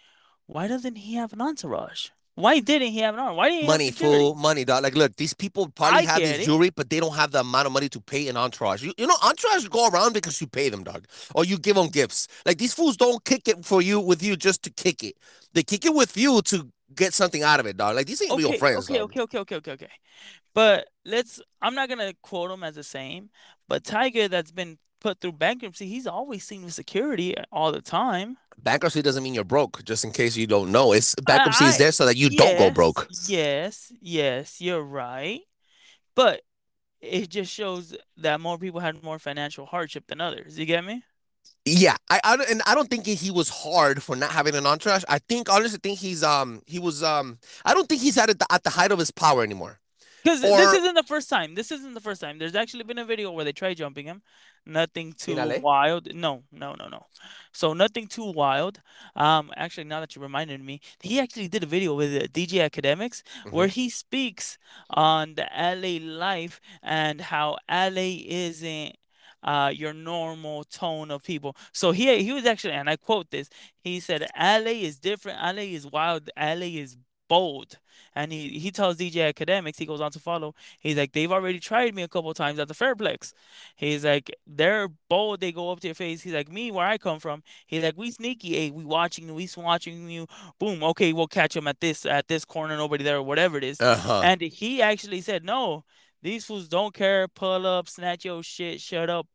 why 0.47 0.67
doesn't 0.69 0.97
he 0.97 1.15
have 1.15 1.33
an 1.33 1.41
entourage? 1.41 2.09
Why 2.35 2.61
didn't 2.61 2.93
he 2.93 2.99
have 3.01 3.15
an 3.15 3.21
arm? 3.21 3.37
Why 3.37 3.49
didn't 3.49 3.63
he 3.63 3.67
have 3.69 3.79
Money, 3.79 3.91
fool, 3.93 4.35
money, 4.35 4.65
dog. 4.67 4.83
Like, 4.83 4.95
look, 4.95 5.17
these 5.17 5.33
people 5.33 5.69
probably 5.71 6.01
I 6.01 6.03
have 6.03 6.23
this 6.23 6.39
it. 6.39 6.39
jewelry, 6.39 6.69
but 6.69 6.91
they 6.91 7.01
don't 7.01 7.15
have 7.15 7.31
the 7.31 7.41
amount 7.41 7.67
of 7.67 7.73
money 7.73 7.89
to 7.89 8.01
pay 8.01 8.29
an 8.29 8.37
entourage. 8.37 8.83
You, 8.83 8.93
you 8.99 9.07
know, 9.07 9.15
entourage 9.23 9.67
go 9.69 9.89
around 9.89 10.13
because 10.13 10.39
you 10.41 10.47
pay 10.47 10.69
them, 10.69 10.85
dog, 10.85 11.07
or 11.35 11.47
you 11.47 11.57
give 11.57 11.75
them 11.77 11.89
gifts. 11.89 12.29
Like 12.45 12.59
these 12.59 12.75
fools 12.75 12.97
don't 12.99 13.25
kick 13.25 13.49
it 13.49 13.65
for 13.65 13.81
you 13.81 14.01
with 14.01 14.23
you 14.23 14.37
just 14.37 14.63
to 14.65 14.71
kick 14.71 15.03
it. 15.03 15.17
They 15.55 15.63
kick 15.63 15.87
it 15.87 15.95
with 15.95 16.15
you 16.17 16.43
to 16.43 16.69
get 16.95 17.15
something 17.15 17.43
out 17.43 17.59
of 17.61 17.67
it, 17.67 17.79
dog. 17.79 17.97
Like 17.97 18.07
these 18.07 18.21
ain't 18.21 18.37
real 18.37 18.53
Okay, 18.53 18.59
friends, 18.59 18.91
okay, 18.91 18.99
dog. 18.99 19.01
okay, 19.01 19.21
okay, 19.23 19.39
okay, 19.39 19.57
okay, 19.57 19.73
okay. 19.73 19.89
But 20.55 20.89
let's. 21.05 21.41
I'm 21.63 21.75
not 21.75 21.89
gonna 21.89 22.15
quote 22.23 22.51
him 22.51 22.65
as 22.65 22.75
the 22.77 22.83
same, 22.85 23.31
but 23.69 23.85
Tiger 23.85 24.29
that's 24.29 24.53
been 24.53 24.79
put 25.01 25.21
through 25.21 25.33
bankruptcy, 25.33 25.87
he's 25.87 26.07
always 26.07 26.45
seen 26.45 26.65
with 26.65 26.75
security 26.75 27.35
all 27.53 27.73
the 27.73 27.83
time. 27.83 28.37
Bankruptcy 28.63 29.03
doesn't 29.03 29.23
mean 29.23 29.35
you're 29.35 29.45
broke. 29.45 29.85
Just 29.85 30.05
in 30.05 30.13
case 30.13 30.37
you 30.37 30.47
don't 30.47 30.73
know, 30.73 30.93
it's 30.93 31.15
bankruptcy 31.17 31.65
is 31.67 31.75
I- 31.75 31.79
there 31.79 31.93
so 31.93 32.07
that 32.07 32.17
you 32.17 32.31
don't 32.31 32.59
go 32.59 32.71
broke. 32.71 33.09
Yes, 33.27 33.93
yes, 34.01 34.61
you're 34.61 34.83
right. 34.83 35.41
But 36.15 36.43
it 37.01 37.29
just 37.29 37.53
shows 37.53 37.95
that 38.19 38.41
more 38.41 38.59
people 38.59 38.81
had 38.81 39.03
more 39.03 39.19
financial 39.19 39.67
hardship 39.67 40.07
than 40.07 40.21
others. 40.21 40.59
You 40.59 40.67
get 40.67 40.85
me? 40.85 41.03
Yeah, 41.67 41.97
I, 42.11 42.21
I 42.25 42.35
and 42.51 42.63
I 42.67 42.75
don't 42.75 42.91
think 42.91 43.07
he 43.07 43.31
was 43.31 43.49
hard 43.49 44.03
for 44.03 44.17
not 44.17 44.31
having 44.31 44.55
an 44.55 44.67
entourage. 44.67 45.03
I 45.09 45.19
think 45.19 45.51
honestly 45.51 45.79
think 45.83 45.99
he's 45.99 46.23
um 46.23 46.63
he 46.67 46.79
was 46.79 47.03
um 47.03 47.39
I 47.65 47.73
don't 47.75 47.89
think 47.89 48.03
he's 48.03 48.19
at 48.19 48.27
the, 48.39 48.47
at 48.51 48.65
the 48.65 48.71
height 48.71 48.93
of 48.93 48.99
his 48.99 49.11
power 49.11 49.43
anymore. 49.43 49.81
Because 50.25 50.41
this 50.57 50.73
isn't 50.73 50.95
the 50.95 51.05
first 51.05 51.29
time. 51.31 51.55
This 51.55 51.71
isn't 51.73 51.95
the 51.95 52.01
first 52.01 52.21
time. 52.23 52.39
There's 52.39 52.57
actually 52.57 52.85
been 52.85 52.99
a 52.99 53.05
video 53.05 53.31
where 53.33 53.45
they 53.45 53.53
try 53.53 53.75
jumping 53.75 54.07
him. 54.07 54.23
Nothing 54.67 55.13
too 55.13 55.53
wild. 55.61 56.15
No, 56.15 56.45
no, 56.51 56.75
no, 56.75 56.89
no. 56.89 57.07
So 57.53 57.75
nothing 57.75 58.07
too 58.09 58.33
wild. 58.33 58.81
Um, 59.17 59.53
actually, 59.57 59.85
now 59.85 60.01
that 60.01 60.17
you 60.17 60.23
reminded 60.23 60.63
me, 60.65 60.81
he 61.03 61.21
actually 61.21 61.49
did 61.49 61.63
a 61.65 61.67
video 61.67 61.95
with 61.95 62.15
uh, 62.17 62.27
DJ 62.29 62.69
Akademiks 62.69 63.23
where 63.51 63.69
he 63.69 63.91
speaks 63.91 64.59
on 64.91 65.35
the 65.35 65.47
LA 65.55 65.99
life 66.05 66.61
and 66.83 67.21
how 67.21 67.59
LA 67.71 68.25
isn't 68.27 68.97
uh 69.43 69.71
your 69.75 69.93
normal 69.93 70.65
tone 70.65 71.11
of 71.11 71.23
people. 71.23 71.55
So 71.73 71.93
he 71.93 72.23
he 72.23 72.33
was 72.33 72.47
actually, 72.47 72.75
and 72.75 72.89
I 72.89 72.97
quote 72.97 73.31
this. 73.31 73.51
He 73.83 74.01
said, 74.01 74.27
"LA 74.39 74.73
is 74.89 74.99
different. 74.99 75.39
LA 75.43 75.65
is 75.65 75.87
wild. 75.87 76.31
LA 76.37 76.81
is 76.81 76.97
bold." 77.35 77.71
And 78.17 78.33
he 78.33 78.43
he 78.65 78.71
tells 78.71 78.97
DJ 78.97 79.33
Akademiks, 79.33 79.79
he 79.79 79.87
goes 79.87 80.01
on 80.01 80.13
to 80.13 80.21
follow. 80.21 80.55
He's 80.79 80.97
like, 80.97 81.13
they've 81.13 81.33
already 81.37 81.59
tried 81.59 81.95
me 81.95 82.03
a 82.03 82.09
couple 82.09 82.33
times 82.35 82.59
at 82.59 82.69
the 82.69 82.75
Fairplex. 82.75 83.33
He's 83.75 84.05
like, 84.05 84.27
they're 84.47 84.89
bold. 85.09 85.41
They 85.41 85.53
go 85.53 85.73
up 85.73 85.81
to 85.81 85.89
your 85.89 85.95
face. 85.95 86.23
He's 86.23 86.33
like, 86.33 86.51
me, 86.51 86.71
where 86.71 86.87
I 86.87 86.97
come 86.97 87.19
from. 87.19 87.43
He's 87.67 87.83
like, 87.83 87.97
we 87.97 88.11
sneaky. 88.11 88.55
Hey, 88.55 88.71
we 88.71 88.85
watching 88.85 89.27
you. 89.29 89.35
We 89.35 89.49
watching 89.57 90.09
you. 90.09 90.27
Boom. 90.61 90.85
Okay, 90.91 91.13
we'll 91.13 91.27
catch 91.27 91.57
him 91.57 91.67
at 91.67 91.81
this 91.81 92.07
at 92.07 92.29
this 92.29 92.45
corner. 92.45 92.77
Nobody 92.77 93.05
there, 93.05 93.21
whatever 93.23 93.59
it 93.59 93.65
is. 93.65 93.81
Uh-huh. 93.81 94.21
And 94.25 94.41
he 94.41 94.81
actually 94.81 95.21
said, 95.21 95.45
no, 95.45 95.85
these 96.23 96.45
fools 96.45 96.69
don't 96.69 96.95
care. 96.95 97.27
Pull 97.29 97.67
up, 97.67 97.89
snatch 97.89 98.25
your 98.25 98.43
shit, 98.43 98.81
shut 98.81 99.11
up, 99.11 99.27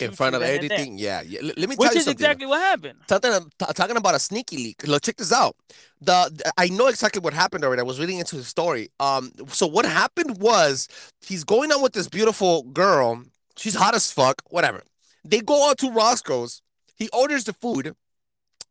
in 0.00 0.12
front 0.12 0.34
of 0.36 0.42
everything. 0.42 0.98
Yeah, 0.98 1.22
yeah. 1.22 1.40
L- 1.40 1.46
let 1.56 1.68
me 1.68 1.76
tell 1.76 1.86
Which 1.86 1.92
you 1.94 1.98
is 1.98 2.04
something. 2.04 2.12
exactly 2.24 2.46
what 2.46 2.60
happened. 2.60 2.98
Something 3.08 3.32
t- 3.58 3.66
talking 3.74 3.96
about 3.96 4.14
a 4.14 4.18
sneaky 4.18 4.56
leak. 4.56 4.86
Look, 4.86 5.02
check 5.02 5.16
this 5.16 5.32
out. 5.32 5.56
The, 6.00 6.30
the- 6.34 6.52
I 6.58 6.68
know 6.68 6.88
exactly 6.88 7.20
what 7.20 7.32
happened 7.34 7.64
already. 7.64 7.80
I 7.80 7.84
was 7.84 7.98
reading 7.98 8.18
into 8.18 8.36
the 8.36 8.44
story. 8.44 8.90
Um, 9.00 9.32
so 9.48 9.66
what 9.66 9.84
happened 9.86 10.38
was 10.38 10.88
he's 11.26 11.44
going 11.44 11.72
out 11.72 11.82
with 11.82 11.92
this 11.92 12.08
beautiful 12.08 12.62
girl. 12.64 13.22
She's 13.56 13.74
hot 13.74 13.94
as 13.94 14.10
fuck. 14.10 14.42
Whatever. 14.50 14.82
They 15.24 15.40
go 15.40 15.68
out 15.70 15.78
to 15.78 15.90
Roscoe's. 15.90 16.60
He 16.96 17.08
orders 17.12 17.44
the 17.44 17.52
food. 17.54 17.94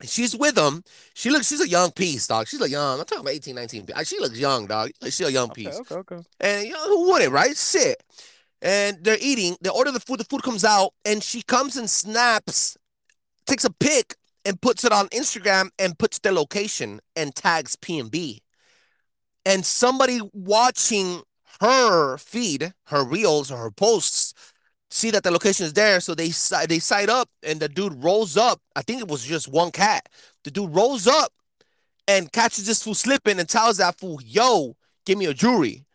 She's 0.03 0.35
with 0.35 0.57
him. 0.57 0.83
She 1.13 1.29
looks. 1.29 1.47
She's 1.47 1.61
a 1.61 1.67
young 1.67 1.91
piece, 1.91 2.27
dog. 2.27 2.47
She's 2.47 2.59
a 2.61 2.69
young. 2.69 2.99
I'm 2.99 3.05
talking 3.05 3.21
about 3.21 3.33
18, 3.33 3.55
19. 3.55 3.87
She 4.03 4.19
looks 4.19 4.37
young, 4.37 4.67
dog. 4.67 4.89
She's 5.03 5.21
a 5.21 5.31
young 5.31 5.49
piece. 5.51 5.79
okay, 5.79 5.95
okay. 5.95 6.17
And 6.41 6.67
you 6.67 6.73
know, 6.73 6.87
who 6.89 7.11
wouldn't, 7.11 7.31
right? 7.31 7.55
Sit. 7.55 8.03
And 8.63 8.97
they're 9.03 9.17
eating. 9.21 9.57
They 9.61 9.69
order 9.69 9.91
the 9.91 9.99
food. 9.99 10.19
The 10.19 10.25
food 10.25 10.41
comes 10.43 10.65
out, 10.65 10.93
and 11.05 11.21
she 11.21 11.43
comes 11.43 11.77
and 11.77 11.89
snaps, 11.89 12.77
takes 13.45 13.65
a 13.65 13.71
pic, 13.71 14.15
and 14.45 14.61
puts 14.61 14.85
it 14.85 14.93
on 14.93 15.07
Instagram 15.09 15.69
and 15.77 15.99
puts 15.99 16.19
their 16.19 16.33
location 16.33 17.01
and 17.15 17.35
tags 17.35 17.75
P 17.75 17.99
and 19.45 19.65
somebody 19.65 20.19
watching 20.33 21.21
her 21.61 22.17
feed, 22.17 22.73
her 22.87 23.03
reels 23.03 23.51
or 23.51 23.57
her 23.57 23.71
posts, 23.71 24.33
see 24.89 25.11
that 25.11 25.23
the 25.23 25.31
location 25.31 25.65
is 25.65 25.73
there. 25.73 25.99
So 25.99 26.15
they 26.15 26.31
they 26.67 26.79
side 26.79 27.09
up, 27.09 27.29
and 27.43 27.59
the 27.59 27.69
dude 27.69 28.03
rolls 28.03 28.37
up. 28.37 28.61
I 28.75 28.81
think 28.81 29.01
it 29.01 29.07
was 29.07 29.25
just 29.25 29.47
one 29.47 29.71
cat. 29.71 30.09
The 30.43 30.51
dude 30.51 30.75
rolls 30.75 31.07
up 31.07 31.31
and 32.07 32.31
catches 32.31 32.65
this 32.65 32.83
fool 32.83 32.95
slipping 32.95 33.39
and 33.39 33.49
tells 33.49 33.77
that 33.77 33.99
fool, 33.99 34.19
"Yo, 34.23 34.75
give 35.05 35.17
me 35.17 35.25
a 35.25 35.33
jewelry." 35.33 35.85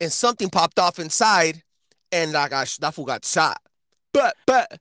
and 0.00 0.12
something 0.12 0.50
popped 0.50 0.80
off 0.80 0.98
inside, 0.98 1.62
and 2.12 2.32
that 2.34 2.50
got 2.50 2.76
that 2.80 2.94
fool 2.94 3.04
got 3.06 3.24
shot. 3.24 3.60
But 4.12 4.36
but 4.46 4.78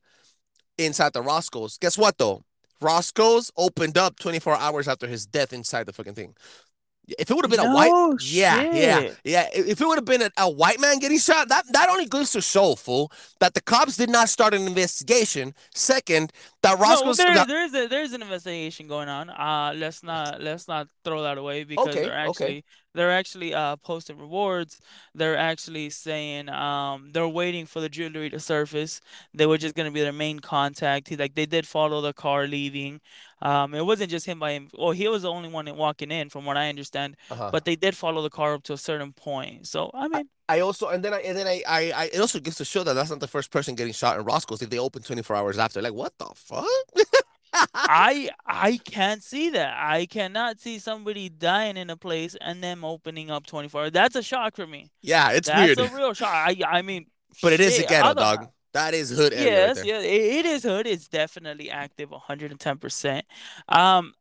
inside 0.77 1.13
the 1.13 1.21
Roscoe's, 1.21 1.77
guess 1.77 1.97
what 1.97 2.17
though? 2.17 2.43
Roscoe's 2.81 3.51
opened 3.57 3.97
up 3.97 4.17
24 4.19 4.55
hours 4.57 4.87
after 4.87 5.07
his 5.07 5.25
death 5.25 5.53
inside 5.53 5.85
the 5.85 5.93
fucking 5.93 6.15
thing. 6.15 6.35
If 7.19 7.29
it 7.29 7.33
would 7.33 7.43
have 7.43 7.51
been 7.51 7.59
a 7.59 7.73
white, 7.73 7.89
No 7.89 8.17
yeah, 8.21 8.61
yeah, 8.71 9.09
yeah. 9.23 9.49
If 9.53 9.81
it 9.81 9.85
would 9.87 9.97
have 9.97 10.05
been 10.05 10.21
a, 10.21 10.29
a 10.37 10.49
white 10.49 10.79
man 10.79 10.99
getting 10.99 11.17
shot, 11.17 11.49
that 11.49 11.65
that 11.73 11.89
only 11.89 12.05
goes 12.05 12.31
to 12.31 12.41
show, 12.41 12.75
fool, 12.75 13.11
that 13.39 13.53
the 13.53 13.61
cops 13.61 13.97
did 13.97 14.09
not 14.09 14.29
start 14.29 14.53
an 14.53 14.61
investigation. 14.61 15.53
Second, 15.73 16.31
that 16.61 16.79
No, 16.79 17.13
there, 17.13 17.33
that- 17.33 17.47
there 17.47 17.63
is 17.63 17.73
a 17.73 17.87
there's 17.87 18.13
an 18.13 18.21
investigation 18.21 18.87
going 18.87 19.09
on. 19.09 19.29
Uh, 19.29 19.73
let's 19.75 20.03
not 20.03 20.41
let's 20.41 20.67
not 20.67 20.87
throw 21.03 21.23
that 21.23 21.37
away 21.37 21.63
because 21.63 21.87
Okay, 21.87 22.03
they're 22.03 22.27
okay. 22.27 22.63
They're 22.93 23.11
actually 23.11 23.53
uh 23.53 23.75
posting 23.77 24.17
rewards. 24.17 24.79
They're 25.15 25.37
actually 25.37 25.89
saying 25.89 26.49
um 26.49 27.09
they're 27.11 27.27
waiting 27.27 27.65
for 27.65 27.79
the 27.81 27.89
jewelry 27.89 28.29
to 28.29 28.39
surface. 28.39 29.01
They 29.33 29.45
were 29.45 29.57
just 29.57 29.75
gonna 29.75 29.91
be 29.91 30.01
their 30.01 30.13
main 30.13 30.39
contact. 30.39 31.09
He 31.09 31.17
like 31.17 31.35
they 31.35 31.45
did 31.45 31.67
follow 31.67 32.01
the 32.01 32.13
car 32.13 32.47
leaving. 32.47 33.01
Um, 33.41 33.73
it 33.73 33.85
wasn't 33.85 34.11
just 34.11 34.25
him 34.25 34.39
by 34.39 34.51
him. 34.51 34.69
Well, 34.77 34.91
he 34.91 35.07
was 35.07 35.23
the 35.23 35.31
only 35.31 35.49
one 35.49 35.65
walking 35.75 36.11
in, 36.11 36.29
from 36.29 36.45
what 36.45 36.57
I 36.57 36.69
understand. 36.69 37.17
Uh-huh. 37.31 37.49
But 37.51 37.65
they 37.65 37.75
did 37.75 37.97
follow 37.97 38.21
the 38.21 38.29
car 38.29 38.53
up 38.53 38.63
to 38.63 38.73
a 38.73 38.77
certain 38.77 39.13
point. 39.13 39.65
So 39.65 39.89
I 39.93 40.07
mean, 40.07 40.29
I 40.47 40.59
also 40.59 40.89
and 40.89 41.03
then 41.03 41.13
I 41.13 41.21
and 41.21 41.37
then 41.37 41.47
I, 41.47 41.63
I 41.67 41.91
I 41.91 42.03
it 42.13 42.19
also 42.19 42.39
gives 42.39 42.57
to 42.57 42.65
show 42.65 42.83
that 42.83 42.93
that's 42.93 43.09
not 43.09 43.19
the 43.19 43.27
first 43.27 43.51
person 43.51 43.75
getting 43.75 43.93
shot 43.93 44.19
in 44.19 44.25
Roscoe's 44.25 44.61
if 44.61 44.69
they 44.69 44.79
open 44.79 45.01
24 45.01 45.35
hours 45.35 45.57
after. 45.57 45.81
Like 45.81 45.93
what 45.93 46.13
the 46.17 46.29
fuck? 46.35 46.65
I 47.73 48.29
I 48.45 48.77
can't 48.85 49.21
see 49.23 49.49
that. 49.51 49.75
I 49.77 50.05
cannot 50.05 50.59
see 50.59 50.79
somebody 50.79 51.29
dying 51.29 51.77
in 51.77 51.89
a 51.89 51.97
place 51.97 52.35
and 52.39 52.63
them 52.63 52.83
opening 52.85 53.29
up 53.29 53.45
24 53.45 53.81
hours. 53.81 53.91
That's 53.91 54.15
a 54.15 54.23
shock 54.23 54.55
for 54.55 54.65
me. 54.67 54.89
yeah, 55.01 55.31
it's 55.31 55.47
That's 55.47 55.77
weird. 55.79 55.91
a 55.91 55.95
real 55.95 56.13
shock. 56.13 56.29
I 56.33 56.55
I 56.67 56.81
mean, 56.81 57.07
but 57.41 57.53
it 57.53 57.59
is 57.59 57.79
a 57.79 57.85
ghetto, 57.85 58.09
other- 58.09 58.21
dog. 58.21 58.47
That 58.73 58.93
is 58.93 59.09
hood 59.09 59.33
area 59.33 59.67
right 59.67 59.75
Yes, 59.75 59.85
yeah, 59.85 59.99
it, 59.99 60.05
it 60.39 60.45
is 60.45 60.63
hood. 60.63 60.87
It's 60.87 61.09
definitely 61.09 61.69
active, 61.69 62.09
110%. 62.11 63.21
Um, 63.67 64.13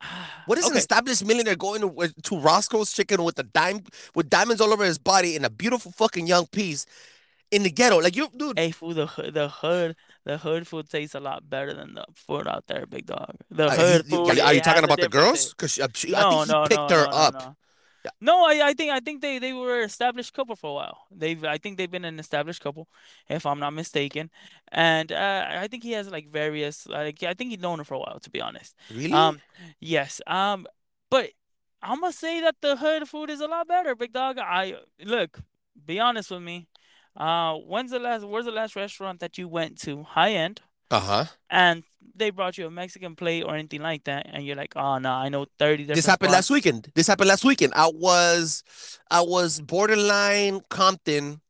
What 0.46 0.56
is 0.58 0.66
an 0.68 0.76
established 0.76 1.22
millionaire 1.24 1.54
going 1.54 1.82
to, 1.82 2.08
to 2.22 2.38
Roscoe's 2.38 2.92
Chicken 2.92 3.22
with 3.22 3.38
a 3.38 3.42
dime 3.42 3.80
with 4.14 4.30
diamonds 4.30 4.60
all 4.62 4.72
over 4.72 4.84
his 4.84 4.98
body 4.98 5.36
in 5.36 5.44
a 5.44 5.50
beautiful 5.50 5.92
fucking 5.92 6.26
young 6.26 6.46
piece 6.46 6.86
in 7.52 7.62
the 7.62 7.70
ghetto? 7.70 8.00
Like 8.00 8.16
you, 8.16 8.28
dude. 8.36 8.58
Hey, 8.58 8.70
food, 8.70 8.96
the 8.96 9.06
hood, 9.06 9.32
the 9.34 9.48
hood, 9.48 9.96
the 10.24 10.38
hood 10.38 10.68
food 10.68 10.88
tastes 10.90 11.14
a 11.14 11.20
lot 11.20 11.48
better 11.48 11.72
than 11.72 11.94
the 11.94 12.04
food 12.14 12.46
out 12.46 12.66
there, 12.66 12.86
big 12.86 13.06
dog. 13.06 13.36
The 13.50 13.70
uh, 13.70 13.76
hood 13.76 14.06
food. 14.06 14.38
are, 14.38 14.44
are 14.46 14.54
you 14.54 14.60
talking 14.60 14.84
about 14.84 15.00
the 15.00 15.08
girls? 15.08 15.54
Because 15.56 15.78
I 15.80 15.86
No, 16.14 16.24
think 16.24 16.44
he 16.44 16.54
no, 16.54 16.66
picked 16.68 16.90
no, 16.90 16.90
her 16.90 17.06
no, 17.06 17.12
no, 17.12 17.28
up. 17.28 17.42
no. 17.42 17.56
Yeah. 18.04 18.10
No, 18.20 18.44
I, 18.46 18.68
I 18.70 18.74
think 18.74 18.90
I 18.92 19.00
think 19.00 19.22
they 19.22 19.38
they 19.38 19.52
were 19.52 19.80
an 19.80 19.84
established 19.84 20.34
couple 20.34 20.56
for 20.56 20.70
a 20.70 20.74
while. 20.74 21.06
They've 21.12 21.44
I 21.44 21.58
think 21.58 21.78
they've 21.78 21.90
been 21.90 22.04
an 22.04 22.18
established 22.20 22.62
couple, 22.62 22.88
if 23.28 23.46
I'm 23.46 23.60
not 23.60 23.72
mistaken. 23.74 24.30
And 24.72 25.12
uh, 25.12 25.46
I 25.50 25.68
think 25.68 25.84
he 25.84 25.92
has 25.92 26.10
like 26.10 26.30
various 26.30 26.86
like 26.86 27.22
I 27.22 27.34
think 27.34 27.50
he's 27.50 27.60
known 27.60 27.78
her 27.78 27.84
for 27.84 27.94
a 27.94 28.00
while, 28.00 28.20
to 28.20 28.30
be 28.30 28.40
honest. 28.40 28.76
Really? 28.90 29.12
Um, 29.12 29.42
yes. 29.80 30.20
Um, 30.26 30.66
but 31.10 31.30
I'm 31.82 32.00
gonna 32.00 32.12
say 32.12 32.40
that 32.42 32.56
the 32.62 32.76
hood 32.76 33.08
food 33.08 33.30
is 33.30 33.40
a 33.40 33.48
lot 33.48 33.68
better, 33.68 33.94
big 33.96 34.12
dog. 34.12 34.38
I 34.38 34.76
look, 35.04 35.40
be 35.86 36.00
honest 36.00 36.30
with 36.30 36.42
me. 36.42 36.68
Uh, 37.16 37.54
when's 37.54 37.90
the 37.90 37.98
last? 37.98 38.24
Where's 38.24 38.46
the 38.46 38.52
last 38.52 38.76
restaurant 38.76 39.20
that 39.20 39.38
you 39.38 39.48
went 39.48 39.78
to, 39.82 40.02
high 40.02 40.32
end, 40.32 40.60
uh 40.90 41.00
huh. 41.00 41.24
and 41.50 41.82
they 42.14 42.30
brought 42.30 42.58
you 42.58 42.66
a 42.66 42.70
Mexican 42.70 43.16
plate 43.16 43.42
or 43.42 43.54
anything 43.54 43.82
like 43.82 44.04
that, 44.04 44.26
and 44.30 44.44
you're 44.44 44.56
like, 44.56 44.74
oh 44.76 44.98
no, 44.98 45.10
I 45.10 45.28
know 45.28 45.46
30 45.58 45.84
different 45.84 45.96
This 45.96 46.06
happened 46.06 46.30
spots. 46.30 46.50
last 46.50 46.50
weekend. 46.50 46.92
This 46.94 47.06
happened 47.06 47.28
last 47.28 47.44
weekend. 47.44 47.72
I 47.74 47.90
was, 47.92 48.62
I 49.10 49.20
was 49.22 49.60
borderline 49.60 50.60
Compton, 50.68 51.40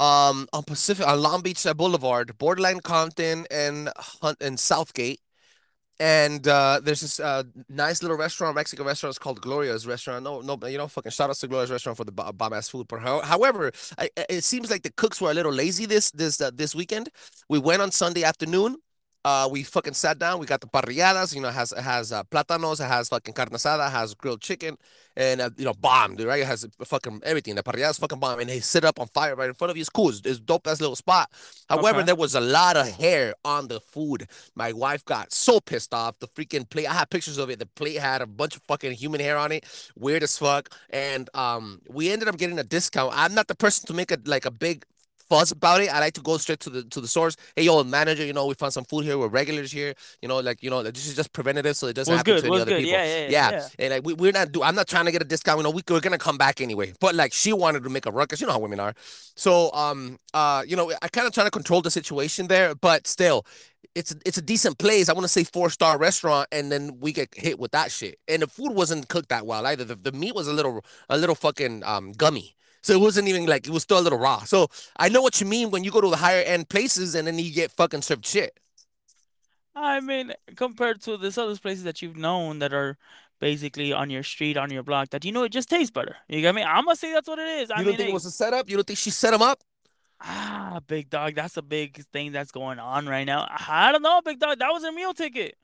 um, 0.00 0.48
on 0.52 0.62
Pacific 0.64 1.06
on 1.06 1.20
Long 1.20 1.42
Beach 1.42 1.66
Boulevard, 1.76 2.36
borderline 2.38 2.80
Compton 2.80 3.46
and 3.50 3.90
Hunt 3.96 4.38
and 4.40 4.58
Southgate, 4.58 5.20
and 6.00 6.46
uh, 6.48 6.80
there's 6.82 7.00
this 7.00 7.20
uh 7.20 7.44
nice 7.68 8.02
little 8.02 8.16
restaurant, 8.16 8.56
Mexican 8.56 8.84
restaurant. 8.86 9.12
It's 9.12 9.18
called 9.18 9.40
Gloria's 9.40 9.86
Restaurant. 9.86 10.24
No, 10.24 10.40
no, 10.40 10.58
you 10.66 10.78
know, 10.78 10.88
fucking 10.88 11.12
shout 11.12 11.30
out 11.30 11.36
to 11.36 11.48
Gloria's 11.48 11.70
Restaurant 11.70 11.96
for 11.96 12.04
the 12.04 12.12
bo- 12.12 12.32
bomb 12.32 12.52
ass 12.52 12.68
food. 12.68 12.86
However, 12.90 13.72
I- 13.98 14.10
it 14.28 14.44
seems 14.44 14.70
like 14.70 14.82
the 14.82 14.92
cooks 14.92 15.20
were 15.20 15.30
a 15.30 15.34
little 15.34 15.52
lazy 15.52 15.86
this 15.86 16.10
this 16.10 16.40
uh, 16.40 16.50
this 16.54 16.74
weekend. 16.74 17.10
We 17.48 17.58
went 17.58 17.82
on 17.82 17.90
Sunday 17.90 18.24
afternoon. 18.24 18.76
Uh, 19.24 19.48
we 19.50 19.62
fucking 19.62 19.94
sat 19.94 20.18
down. 20.18 20.38
We 20.38 20.46
got 20.46 20.60
the 20.60 20.66
parrilladas. 20.66 21.34
You 21.34 21.40
know, 21.40 21.48
it 21.48 21.54
has 21.54 21.72
it 21.72 21.82
has 21.82 22.12
uh, 22.12 22.24
plátanos. 22.24 22.80
It 22.80 22.88
has 22.88 23.08
fucking 23.08 23.32
carne 23.34 23.48
asada. 23.50 23.86
It 23.88 23.92
has 23.92 24.14
grilled 24.14 24.40
chicken, 24.42 24.76
and 25.16 25.40
uh, 25.40 25.50
you 25.56 25.64
know, 25.64 25.74
bomb, 25.74 26.16
dude. 26.16 26.26
Right? 26.26 26.40
It 26.40 26.46
has 26.46 26.66
fucking 26.84 27.22
everything. 27.24 27.54
The 27.54 27.62
parrilladas 27.62 28.00
fucking 28.00 28.18
bomb, 28.18 28.40
and 28.40 28.48
they 28.48 28.60
sit 28.60 28.84
up 28.84 29.00
on 29.00 29.06
fire 29.08 29.34
right 29.36 29.48
in 29.48 29.54
front 29.54 29.70
of 29.70 29.76
you. 29.76 29.80
It's 29.82 29.90
cool. 29.90 30.08
It's, 30.10 30.20
it's 30.24 30.40
dope 30.40 30.66
ass 30.66 30.80
little 30.80 30.96
spot. 30.96 31.30
However, 31.68 31.98
Okay. 31.98 32.06
there 32.06 32.14
was 32.14 32.34
a 32.34 32.40
lot 32.40 32.76
of 32.76 32.88
hair 32.88 33.34
on 33.44 33.68
the 33.68 33.80
food. 33.80 34.26
My 34.54 34.72
wife 34.72 35.04
got 35.04 35.32
so 35.32 35.60
pissed 35.60 35.94
off. 35.94 36.18
The 36.18 36.28
freaking 36.28 36.68
plate. 36.68 36.86
I 36.86 36.94
have 36.94 37.10
pictures 37.10 37.38
of 37.38 37.50
it. 37.50 37.58
The 37.58 37.66
plate 37.66 37.98
had 37.98 38.22
a 38.22 38.26
bunch 38.26 38.56
of 38.56 38.62
fucking 38.62 38.92
human 38.92 39.20
hair 39.20 39.36
on 39.36 39.52
it. 39.52 39.64
Weird 39.96 40.22
as 40.22 40.36
fuck. 40.36 40.68
And 40.90 41.30
um, 41.34 41.80
we 41.88 42.10
ended 42.10 42.28
up 42.28 42.36
getting 42.36 42.58
a 42.58 42.64
discount. 42.64 43.12
I'm 43.14 43.34
not 43.34 43.48
the 43.48 43.54
person 43.54 43.86
to 43.86 43.94
make 43.94 44.10
a 44.10 44.18
like 44.24 44.44
a 44.46 44.50
big 44.50 44.84
fuss 45.28 45.50
about 45.50 45.80
it. 45.80 45.92
I 45.92 46.00
like 46.00 46.14
to 46.14 46.20
go 46.20 46.36
straight 46.36 46.60
to 46.60 46.70
the 46.70 46.84
to 46.84 47.00
the 47.00 47.08
source. 47.08 47.36
Hey, 47.56 47.64
yo, 47.64 47.82
manager, 47.84 48.24
you 48.24 48.32
know, 48.32 48.46
we 48.46 48.54
found 48.54 48.72
some 48.72 48.84
food 48.84 49.04
here. 49.04 49.18
We're 49.18 49.28
regulars 49.28 49.72
here. 49.72 49.94
You 50.22 50.28
know, 50.28 50.40
like 50.40 50.62
you 50.62 50.70
know, 50.70 50.80
like, 50.80 50.94
this 50.94 51.06
is 51.06 51.16
just 51.16 51.32
preventative, 51.32 51.76
so 51.76 51.86
it 51.86 51.94
doesn't 51.94 52.16
happen 52.16 52.34
good, 52.34 52.42
to 52.42 52.46
any 52.48 52.60
other 52.60 52.70
good. 52.70 52.78
people. 52.78 52.92
Yeah, 52.92 53.04
yeah, 53.04 53.28
yeah. 53.28 53.50
yeah. 53.50 53.68
And 53.78 53.90
like 53.94 54.04
we, 54.04 54.14
we're 54.14 54.32
not 54.32 54.52
do. 54.52 54.62
I'm 54.62 54.74
not 54.74 54.88
trying 54.88 55.06
to 55.06 55.12
get 55.12 55.22
a 55.22 55.24
discount. 55.24 55.58
You 55.58 55.64
know, 55.64 55.70
we, 55.70 55.82
we're 55.88 56.00
gonna 56.00 56.18
come 56.18 56.38
back 56.38 56.60
anyway. 56.60 56.92
But 57.00 57.14
like 57.14 57.32
she 57.32 57.52
wanted 57.52 57.84
to 57.84 57.90
make 57.90 58.06
a 58.06 58.12
ruckus. 58.12 58.40
You 58.40 58.46
know 58.46 58.54
how 58.54 58.58
women 58.58 58.80
are. 58.80 58.94
So 59.36 59.72
um 59.72 60.18
uh 60.32 60.62
you 60.66 60.76
know 60.76 60.92
I 61.02 61.08
kind 61.08 61.26
of 61.26 61.32
trying 61.32 61.46
to 61.46 61.50
control 61.50 61.82
the 61.82 61.90
situation 61.90 62.48
there, 62.48 62.74
but 62.74 63.06
still. 63.06 63.44
It's 63.94 64.12
it's 64.26 64.38
a 64.38 64.42
decent 64.42 64.78
place. 64.78 65.08
I 65.08 65.12
want 65.12 65.22
to 65.22 65.28
say 65.28 65.44
four 65.44 65.70
star 65.70 65.98
restaurant, 65.98 66.48
and 66.50 66.72
then 66.72 66.98
we 66.98 67.12
get 67.12 67.28
hit 67.32 67.60
with 67.60 67.70
that 67.72 67.92
shit. 67.92 68.18
And 68.26 68.42
the 68.42 68.48
food 68.48 68.72
wasn't 68.72 69.06
cooked 69.08 69.28
that 69.28 69.46
well 69.46 69.64
either. 69.66 69.84
The, 69.84 69.94
the 69.94 70.10
meat 70.10 70.34
was 70.34 70.48
a 70.48 70.52
little 70.52 70.84
a 71.08 71.16
little 71.16 71.36
fucking 71.36 71.84
um 71.84 72.10
gummy. 72.10 72.56
So 72.84 72.92
it 72.94 73.00
wasn't 73.00 73.28
even 73.28 73.46
like 73.46 73.66
it 73.66 73.72
was 73.72 73.82
still 73.84 73.98
a 73.98 74.02
little 74.06 74.20
raw. 74.20 74.44
So 74.44 74.68
I 74.98 75.08
know 75.10 75.22
what 75.22 75.40
you 75.40 75.48
mean 75.48 75.72
when 75.72 75.84
you 75.84 75.92
go 75.92 76.02
to 76.02 76.10
the 76.10 76.18
higher 76.18 76.42
end 76.44 76.68
places 76.70 77.16
and 77.16 77.26
then 77.26 77.38
you 77.40 77.52
get 77.52 77.72
fucking 77.72 78.02
served 78.02 78.26
shit. 78.26 78.58
I 79.74 80.00
mean, 80.00 80.32
compared 80.56 81.00
to 81.02 81.16
this 81.16 81.36
other 81.38 81.56
places 81.56 81.84
that 81.84 82.00
you've 82.02 82.16
known 82.16 82.60
that 82.60 82.72
are 82.72 82.96
basically 83.40 83.92
on 83.92 84.10
your 84.10 84.22
street, 84.22 84.56
on 84.56 84.70
your 84.70 84.82
block, 84.82 85.10
that 85.10 85.24
you 85.24 85.32
know 85.32 85.44
it 85.44 85.52
just 85.52 85.68
tastes 85.70 85.90
better. 85.90 86.16
You 86.28 86.40
get 86.40 86.54
me? 86.54 86.62
I'm 86.62 86.84
gonna 86.84 86.96
say 86.96 87.12
that's 87.12 87.28
what 87.28 87.38
it 87.38 87.48
is. 87.62 87.70
I 87.70 87.78
You 87.78 87.84
mean, 87.84 87.96
don't 87.96 87.96
think 87.96 88.08
it 88.10 88.12
was 88.12 88.26
a 88.26 88.30
setup? 88.30 88.68
You 88.70 88.76
don't 88.76 88.86
think 88.86 88.98
she 88.98 89.10
set 89.10 89.34
him 89.34 89.42
up? 89.42 89.62
ah, 90.20 90.80
big 90.86 91.10
dog, 91.10 91.34
that's 91.34 91.56
a 91.56 91.62
big 91.62 92.04
thing 92.12 92.32
that's 92.32 92.50
going 92.52 92.78
on 92.78 93.06
right 93.06 93.24
now. 93.24 93.46
I 93.68 93.92
don't 93.92 94.02
know, 94.02 94.20
big 94.24 94.38
dog. 94.40 94.58
That 94.58 94.70
was 94.72 94.84
her 94.84 94.92
meal 94.92 95.14
ticket. 95.14 95.56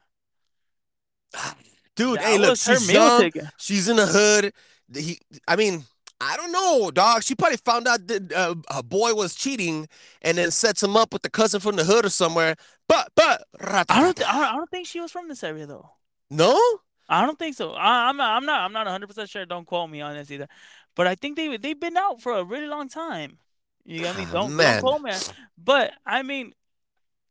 Dude, 1.96 2.20
That 2.20 2.22
hey, 2.22 2.38
look, 2.38 2.56
she's 2.56 2.80
meal 2.80 3.10
young. 3.10 3.10
ticket. 3.10 3.44
She's 3.56 3.88
in 3.88 3.96
the 3.96 4.06
hood. 4.06 4.52
He, 4.94 5.18
I 5.46 5.56
mean, 5.56 5.84
I 6.20 6.36
don't 6.36 6.52
know, 6.52 6.90
dog. 6.90 7.22
She 7.22 7.34
probably 7.34 7.56
found 7.56 7.88
out 7.88 8.06
that 8.08 8.32
uh, 8.32 8.54
her 8.70 8.82
boy 8.82 9.14
was 9.14 9.34
cheating 9.34 9.88
and 10.20 10.36
then 10.36 10.50
sets 10.50 10.82
him 10.82 10.96
up 10.96 11.12
with 11.12 11.22
the 11.22 11.30
cousin 11.30 11.60
from 11.60 11.76
the 11.76 11.84
hood 11.84 12.04
or 12.04 12.10
somewhere. 12.10 12.56
But, 12.88 13.10
but, 13.14 13.44
I 13.58 13.84
don't, 14.02 14.16
th- 14.16 14.28
I 14.28 14.54
don't, 14.54 14.70
think 14.70 14.86
she 14.86 15.00
was 15.00 15.12
from 15.12 15.28
this 15.28 15.42
area 15.42 15.66
though. 15.66 15.90
no? 16.28 16.60
I 17.08 17.26
don't 17.26 17.38
think 17.38 17.56
so. 17.56 17.72
I, 17.72 18.08
I'm 18.08 18.16
not, 18.16 18.36
I'm 18.36 18.46
not, 18.46 18.60
I'm 18.60 18.72
not 18.72 18.86
100 18.86 19.06
percent 19.08 19.30
sure. 19.30 19.44
Don't 19.46 19.66
quote 19.66 19.90
me 19.90 20.00
on 20.00 20.14
this 20.14 20.30
either. 20.30 20.46
But 20.94 21.06
I 21.06 21.14
think 21.16 21.36
they 21.36 21.56
they've 21.56 21.78
been 21.78 21.96
out 21.96 22.20
for 22.20 22.32
a 22.32 22.44
really 22.44 22.66
long 22.66 22.88
time. 22.88 23.38
You 23.84 24.00
get 24.00 24.16
me? 24.16 24.24
Ah, 24.28 24.32
Don't, 24.32 24.56
don't 24.56 24.80
quote 24.80 25.02
me. 25.02 25.12
But 25.58 25.92
I 26.06 26.22
mean, 26.22 26.52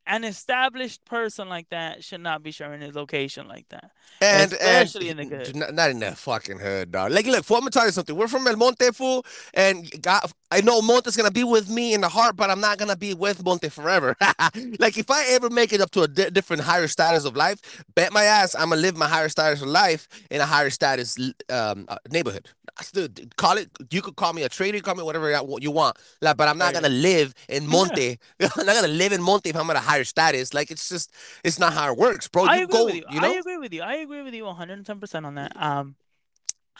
an 0.09 0.23
established 0.23 1.05
person 1.05 1.47
like 1.47 1.69
that 1.69 2.03
should 2.03 2.21
not 2.21 2.41
be 2.41 2.51
sharing 2.51 2.81
his 2.81 2.95
location 2.95 3.47
like 3.47 3.69
that. 3.69 3.91
And, 4.21 4.51
Especially 4.51 5.09
and 5.09 5.19
in 5.19 5.29
the 5.29 5.37
hood. 5.37 5.55
Not, 5.55 5.73
not 5.73 5.89
in 5.91 5.99
that 5.99 6.17
fucking 6.17 6.59
hood, 6.59 6.91
dog. 6.91 7.11
Like, 7.11 7.27
look, 7.27 7.45
fool, 7.45 7.57
I'm 7.57 7.61
gonna 7.61 7.71
tell 7.71 7.85
you 7.85 7.91
something. 7.91 8.15
We're 8.15 8.27
from 8.27 8.45
El 8.47 8.57
Monte, 8.57 8.91
fool, 8.91 9.23
and 9.53 9.89
God, 10.01 10.29
I 10.51 10.61
know 10.61 10.81
Monte's 10.81 11.15
gonna 11.15 11.31
be 11.31 11.43
with 11.43 11.69
me 11.69 11.93
in 11.93 12.01
the 12.01 12.09
heart, 12.09 12.35
but 12.35 12.49
I'm 12.49 12.59
not 12.59 12.79
gonna 12.79 12.97
be 12.97 13.13
with 13.13 13.45
Monte 13.45 13.69
forever. 13.69 14.15
like, 14.79 14.97
if 14.97 15.11
I 15.11 15.25
ever 15.29 15.49
make 15.49 15.71
it 15.71 15.79
up 15.79 15.91
to 15.91 16.01
a 16.01 16.07
di- 16.07 16.31
different 16.31 16.63
higher 16.63 16.87
status 16.87 17.23
of 17.23 17.37
life, 17.37 17.83
bet 17.95 18.11
my 18.11 18.23
ass 18.23 18.55
I'm 18.55 18.69
gonna 18.69 18.81
live 18.81 18.97
my 18.97 19.07
higher 19.07 19.29
status 19.29 19.61
of 19.61 19.67
life 19.67 20.07
in 20.31 20.41
a 20.41 20.45
higher 20.45 20.71
status 20.71 21.17
um 21.49 21.85
uh, 21.87 21.97
neighborhood. 22.11 22.49
Dude, 22.93 23.35
call 23.35 23.57
it. 23.57 23.69
You 23.91 24.01
could 24.01 24.15
call 24.15 24.33
me 24.33 24.43
a 24.43 24.49
trader, 24.49 24.79
call 24.79 24.95
me 24.95 25.03
whatever 25.03 25.29
you 25.59 25.71
want. 25.71 25.97
Like, 26.21 26.37
but 26.37 26.47
I'm 26.47 26.57
not 26.57 26.73
gonna 26.73 26.89
live 26.89 27.33
in 27.47 27.67
Monte. 27.67 28.17
I'm 28.39 28.65
not 28.65 28.75
gonna 28.75 28.87
live 28.87 29.11
in 29.11 29.21
Monte 29.21 29.49
if 29.49 29.55
I'm 29.55 29.69
at 29.69 29.75
a 29.75 29.81
higher 29.81 29.98
status. 30.03 30.53
Like, 30.53 30.71
it's 30.71 30.89
just, 30.89 31.13
it's 31.43 31.59
not 31.59 31.73
how 31.73 31.91
it 31.91 31.97
works, 31.97 32.27
bro. 32.27 32.45
I 32.45 32.57
you 32.57 32.63
agree 32.63 32.75
go, 32.75 32.85
with 32.85 32.95
you. 32.95 33.05
you 33.09 33.19
know. 33.21 33.33
I 33.33 33.35
agree 33.35 33.57
with 33.57 33.73
you. 33.73 33.81
I 33.81 33.95
agree 33.95 34.21
with 34.21 34.33
you 34.33 34.45
110% 34.45 35.25
on 35.25 35.35
that. 35.35 35.51
Um, 35.61 35.95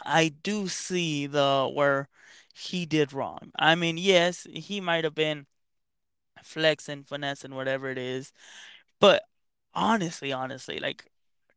I 0.04 0.30
do 0.44 0.68
see 0.68 1.28
the 1.28 1.70
where 1.74 2.08
he 2.54 2.86
did 2.86 3.14
wrong. 3.14 3.52
I 3.58 3.76
mean, 3.76 3.98
yes, 3.98 4.48
he 4.52 4.82
might 4.82 5.04
have 5.04 5.16
been 5.16 5.46
flexing, 6.44 7.04
finessing, 7.04 7.54
whatever 7.54 7.90
it 7.90 7.98
is, 7.98 8.32
but 9.00 9.24
honestly, 9.74 10.32
honestly, 10.32 10.80
like, 10.80 11.06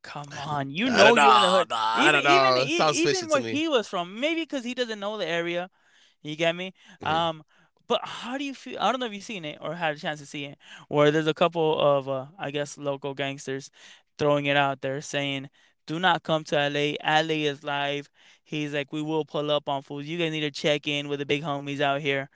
come 0.02 0.26
on, 0.46 0.70
you 0.70 0.86
I 0.86 0.96
know 0.96 1.04
don't 1.04 1.16
you're 1.16 1.34
in 1.34 1.40
the 1.42 1.50
know, 1.50 1.58
hood. 1.58 1.68
dog. 1.68 1.78
I 1.78 2.12
don't 2.12 2.24
know. 2.24 2.54
even 2.54 2.68
It 2.68 2.78
sounds 2.78 2.98
even 2.98 3.14
to 3.14 3.26
where 3.28 3.40
he 3.40 3.68
was 3.68 3.88
from, 3.88 4.20
maybe 4.20 4.42
because 4.42 4.64
he 4.64 4.74
doesn't 4.74 5.00
know 5.00 5.16
the 5.18 5.26
area. 5.26 5.70
You 6.22 6.36
get 6.36 6.54
me? 6.54 6.72
Mhm. 7.02 7.08
Um, 7.08 7.44
but 7.92 8.00
how 8.08 8.38
do 8.38 8.44
you 8.44 8.54
feel? 8.54 8.78
I 8.80 8.90
don't 8.90 9.00
know 9.00 9.06
if 9.06 9.12
you've 9.12 9.22
seen 9.24 9.44
it 9.44 9.58
or 9.60 9.74
had 9.74 9.96
a 9.96 9.98
chance 9.98 10.20
to 10.20 10.26
see 10.26 10.44
it, 10.46 10.58
where 10.88 11.10
there's 11.10 11.26
a 11.26 11.34
couple 11.34 11.78
of, 11.80 12.08
uh, 12.08 12.26
I 12.38 12.50
guess, 12.50 12.78
local 12.78 13.14
gangsters 13.14 13.70
throwing 14.18 14.46
it 14.46 14.56
out 14.56 14.80
there 14.80 15.00
saying, 15.02 15.50
"Do 15.86 15.98
not 15.98 16.22
come 16.22 16.44
to 16.44 16.56
LA. 16.58 16.96
LA 17.02 17.44
is 17.46 17.62
live." 17.62 18.08
He's 18.44 18.72
like, 18.72 18.92
"We 18.92 19.02
will 19.02 19.24
pull 19.26 19.50
up 19.50 19.68
on 19.68 19.82
fools. 19.82 20.06
You 20.06 20.18
guys 20.18 20.32
need 20.32 20.40
to 20.40 20.50
check 20.50 20.86
in 20.88 21.08
with 21.08 21.18
the 21.20 21.26
big 21.26 21.42
homies 21.42 21.80
out 21.80 22.00
here, 22.00 22.30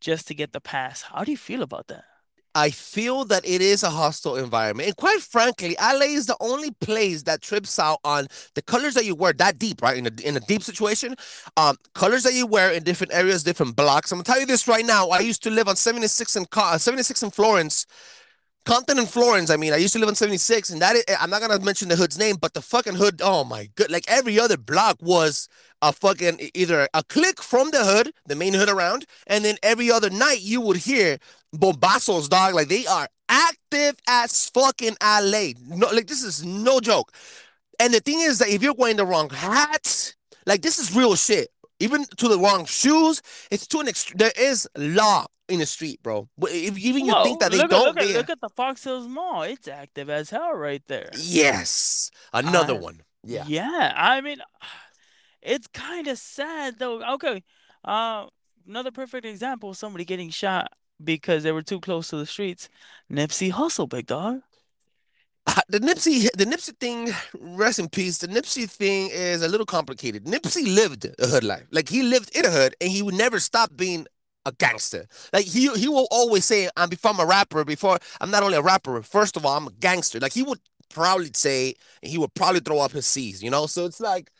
just 0.00 0.26
to 0.28 0.34
get 0.34 0.52
the 0.52 0.60
pass." 0.60 1.02
How 1.02 1.24
do 1.24 1.30
you 1.32 1.36
feel 1.38 1.62
about 1.62 1.88
that? 1.88 2.04
I 2.54 2.70
feel 2.70 3.24
that 3.26 3.46
it 3.46 3.60
is 3.60 3.82
a 3.82 3.90
hostile 3.90 4.36
environment. 4.36 4.88
And 4.88 4.96
quite 4.96 5.20
frankly, 5.20 5.76
LA 5.80 6.06
is 6.06 6.26
the 6.26 6.36
only 6.40 6.70
place 6.70 7.22
that 7.22 7.40
trips 7.40 7.78
out 7.78 7.98
on 8.04 8.26
the 8.54 8.62
colors 8.62 8.94
that 8.94 9.04
you 9.04 9.14
wear 9.14 9.32
that 9.34 9.58
deep, 9.58 9.80
right? 9.80 9.96
In 9.96 10.06
a, 10.06 10.10
in 10.22 10.36
a 10.36 10.40
deep 10.40 10.62
situation, 10.62 11.14
um, 11.56 11.76
colors 11.94 12.22
that 12.24 12.34
you 12.34 12.46
wear 12.46 12.70
in 12.72 12.82
different 12.82 13.14
areas, 13.14 13.42
different 13.42 13.76
blocks. 13.76 14.12
I'm 14.12 14.18
gonna 14.18 14.24
tell 14.24 14.40
you 14.40 14.46
this 14.46 14.68
right 14.68 14.84
now. 14.84 15.08
I 15.08 15.20
used 15.20 15.42
to 15.44 15.50
live 15.50 15.68
on 15.68 15.76
76 15.76 16.36
and 16.36 16.46
uh, 16.54 16.78
76 16.78 17.22
in 17.22 17.30
Florence. 17.30 17.86
Compton 18.64 18.98
and 18.98 19.08
Florence. 19.08 19.50
I 19.50 19.56
mean, 19.56 19.72
I 19.72 19.76
used 19.76 19.92
to 19.94 19.98
live 19.98 20.08
on 20.08 20.14
76, 20.14 20.70
and 20.70 20.80
that 20.82 20.96
is, 20.96 21.04
I'm 21.20 21.30
not 21.30 21.40
gonna 21.40 21.58
mention 21.58 21.88
the 21.88 21.96
hood's 21.96 22.18
name, 22.18 22.36
but 22.40 22.54
the 22.54 22.62
fucking 22.62 22.94
hood, 22.94 23.20
oh 23.22 23.44
my 23.44 23.68
god, 23.74 23.90
like 23.90 24.04
every 24.08 24.38
other 24.38 24.56
block 24.56 24.98
was 25.00 25.48
a 25.80 25.92
fucking 25.92 26.50
either 26.54 26.88
a 26.94 27.02
click 27.02 27.42
from 27.42 27.70
the 27.72 27.84
hood, 27.84 28.12
the 28.26 28.36
main 28.36 28.54
hood 28.54 28.68
around, 28.68 29.04
and 29.26 29.44
then 29.44 29.56
every 29.62 29.90
other 29.90 30.10
night 30.10 30.40
you 30.40 30.60
would 30.60 30.76
hear 30.76 31.18
bombazos, 31.54 32.28
dog. 32.28 32.54
Like 32.54 32.68
they 32.68 32.86
are 32.86 33.08
active 33.28 33.96
as 34.08 34.48
fucking 34.50 34.96
LA. 35.02 35.52
No, 35.66 35.88
like 35.88 36.06
this 36.06 36.22
is 36.22 36.44
no 36.44 36.78
joke. 36.78 37.12
And 37.80 37.92
the 37.92 38.00
thing 38.00 38.20
is 38.20 38.38
that 38.38 38.48
if 38.48 38.62
you're 38.62 38.74
wearing 38.74 38.96
the 38.96 39.04
wrong 39.04 39.28
hats, 39.30 40.14
like 40.46 40.62
this 40.62 40.78
is 40.78 40.94
real 40.94 41.16
shit. 41.16 41.48
Even 41.80 42.04
to 42.18 42.28
the 42.28 42.38
wrong 42.38 42.64
shoes, 42.64 43.22
it's 43.50 43.66
to 43.66 43.80
an. 43.80 43.88
There 44.14 44.30
is 44.38 44.68
law 44.76 45.26
in 45.48 45.58
the 45.58 45.66
street, 45.66 46.02
bro. 46.02 46.28
If 46.42 46.78
even 46.78 47.04
you 47.04 47.12
Whoa, 47.12 47.24
think 47.24 47.40
that 47.40 47.50
they 47.52 47.58
look 47.58 47.70
don't, 47.70 47.84
look, 47.86 47.96
they- 47.96 48.10
at, 48.10 48.16
look 48.16 48.30
at 48.30 48.40
the 48.40 48.48
Fox 48.48 48.84
Hills 48.84 49.06
Mall. 49.08 49.42
It's 49.42 49.68
active 49.68 50.08
as 50.10 50.30
hell 50.30 50.54
right 50.54 50.82
there. 50.88 51.10
yes, 51.16 52.10
another 52.32 52.74
Uh, 52.74 52.78
one. 52.78 53.00
Yeah. 53.24 53.44
Yeah. 53.46 53.92
I 53.96 54.20
mean, 54.20 54.38
it's 55.42 55.66
kind 55.68 56.06
of 56.08 56.18
sad 56.18 56.78
though. 56.78 57.02
Okay. 57.14 57.42
Uh, 57.84 58.26
another 58.66 58.90
perfect 58.92 59.26
example 59.26 59.70
of 59.70 59.76
somebody 59.76 60.04
getting 60.04 60.30
shot 60.30 60.72
because 61.02 61.42
they 61.42 61.52
were 61.52 61.62
too 61.62 61.80
close 61.80 62.08
to 62.08 62.16
the 62.16 62.26
streets. 62.26 62.68
Nipsey 63.10 63.50
Hussle, 63.52 63.88
big 63.88 64.06
dog. 64.06 64.40
Uh, 65.44 65.60
the 65.68 65.80
Nipsey, 65.80 66.28
the 66.38 66.44
Nipsey 66.46 66.78
thing, 66.78 67.10
rest 67.40 67.80
in 67.80 67.88
peace. 67.88 68.18
The 68.18 68.28
Nipsey 68.28 68.70
thing 68.70 69.10
is 69.10 69.42
a 69.42 69.48
little 69.48 69.66
complicated. 69.66 70.24
Nipsey 70.24 70.72
lived 70.72 71.04
a 71.18 71.26
hood 71.26 71.42
life, 71.42 71.64
like 71.72 71.88
he 71.88 72.04
lived 72.04 72.30
in 72.36 72.44
a 72.46 72.50
hood, 72.50 72.76
and 72.80 72.90
he 72.92 73.02
would 73.02 73.16
never 73.16 73.40
stop 73.40 73.76
being 73.76 74.06
a 74.44 74.52
gangster. 74.52 75.06
Like 75.32 75.44
he 75.46 75.68
he 75.74 75.88
will 75.88 76.08
always 76.10 76.44
say, 76.44 76.68
"I'm 76.76 76.88
before 76.88 77.12
I'm 77.12 77.20
a 77.20 77.26
rapper. 77.26 77.64
Before 77.64 77.98
I'm 78.20 78.30
not 78.30 78.42
only 78.42 78.56
a 78.56 78.62
rapper. 78.62 79.02
First 79.02 79.36
of 79.36 79.46
all, 79.46 79.56
I'm 79.56 79.66
a 79.66 79.72
gangster." 79.72 80.18
Like 80.20 80.32
he 80.32 80.42
would 80.42 80.60
probably 80.90 81.30
say, 81.34 81.74
he 82.02 82.18
would 82.18 82.34
probably 82.34 82.60
throw 82.60 82.78
up 82.78 82.92
his 82.92 83.06
C's. 83.06 83.42
You 83.42 83.50
know, 83.50 83.66
so 83.66 83.86
it's 83.86 84.00
like, 84.00 84.30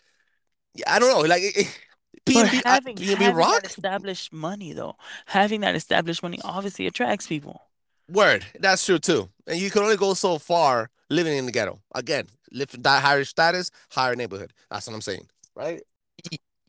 yeah, 0.75 0.95
I 0.95 0.99
don't 0.99 1.09
know, 1.09 1.27
like. 1.29 1.43
It, 1.43 1.57
it, 1.57 1.79
PNB, 2.25 2.63
having, 2.65 2.97
PNB 2.97 3.17
having 3.17 3.35
Rock? 3.35 3.63
that 3.63 3.71
established 3.71 4.33
money 4.33 4.73
though, 4.73 4.95
having 5.27 5.63
that 5.63 5.75
established 5.75 6.23
money 6.23 6.39
obviously 6.45 6.87
attracts 6.87 7.27
people. 7.27 7.61
Word, 8.09 8.45
that's 8.61 8.87
true 8.87 9.01
too. 9.01 9.29
And 9.49 9.59
you 9.59 9.71
can 9.71 9.83
only 9.83 9.97
go 9.97 10.15
so 10.15 10.39
far 10.39 10.91
living 11.11 11.37
in 11.37 11.47
the 11.47 11.53
ghetto. 11.53 11.81
Again, 11.95 12.29
live 12.53 12.71
that 12.83 13.03
higher 13.03 13.25
status, 13.25 13.73
higher 13.91 14.15
neighborhood. 14.15 14.53
That's 14.71 14.87
what 14.87 14.95
I'm 14.95 15.01
saying, 15.01 15.27
right? 15.57 15.83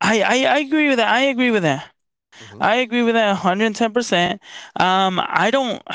I, 0.01 0.21
I, 0.21 0.55
I 0.55 0.57
agree 0.59 0.89
with 0.89 0.97
that. 0.97 1.13
I 1.13 1.21
agree 1.21 1.51
with 1.51 1.63
that. 1.63 1.92
Mhm. 2.41 2.61
I 2.61 2.75
agree 2.77 3.03
with 3.03 3.15
that 3.15 3.31
110%. 3.33 4.41
Um, 4.75 5.19
I 5.23 5.51
don't 5.51 5.81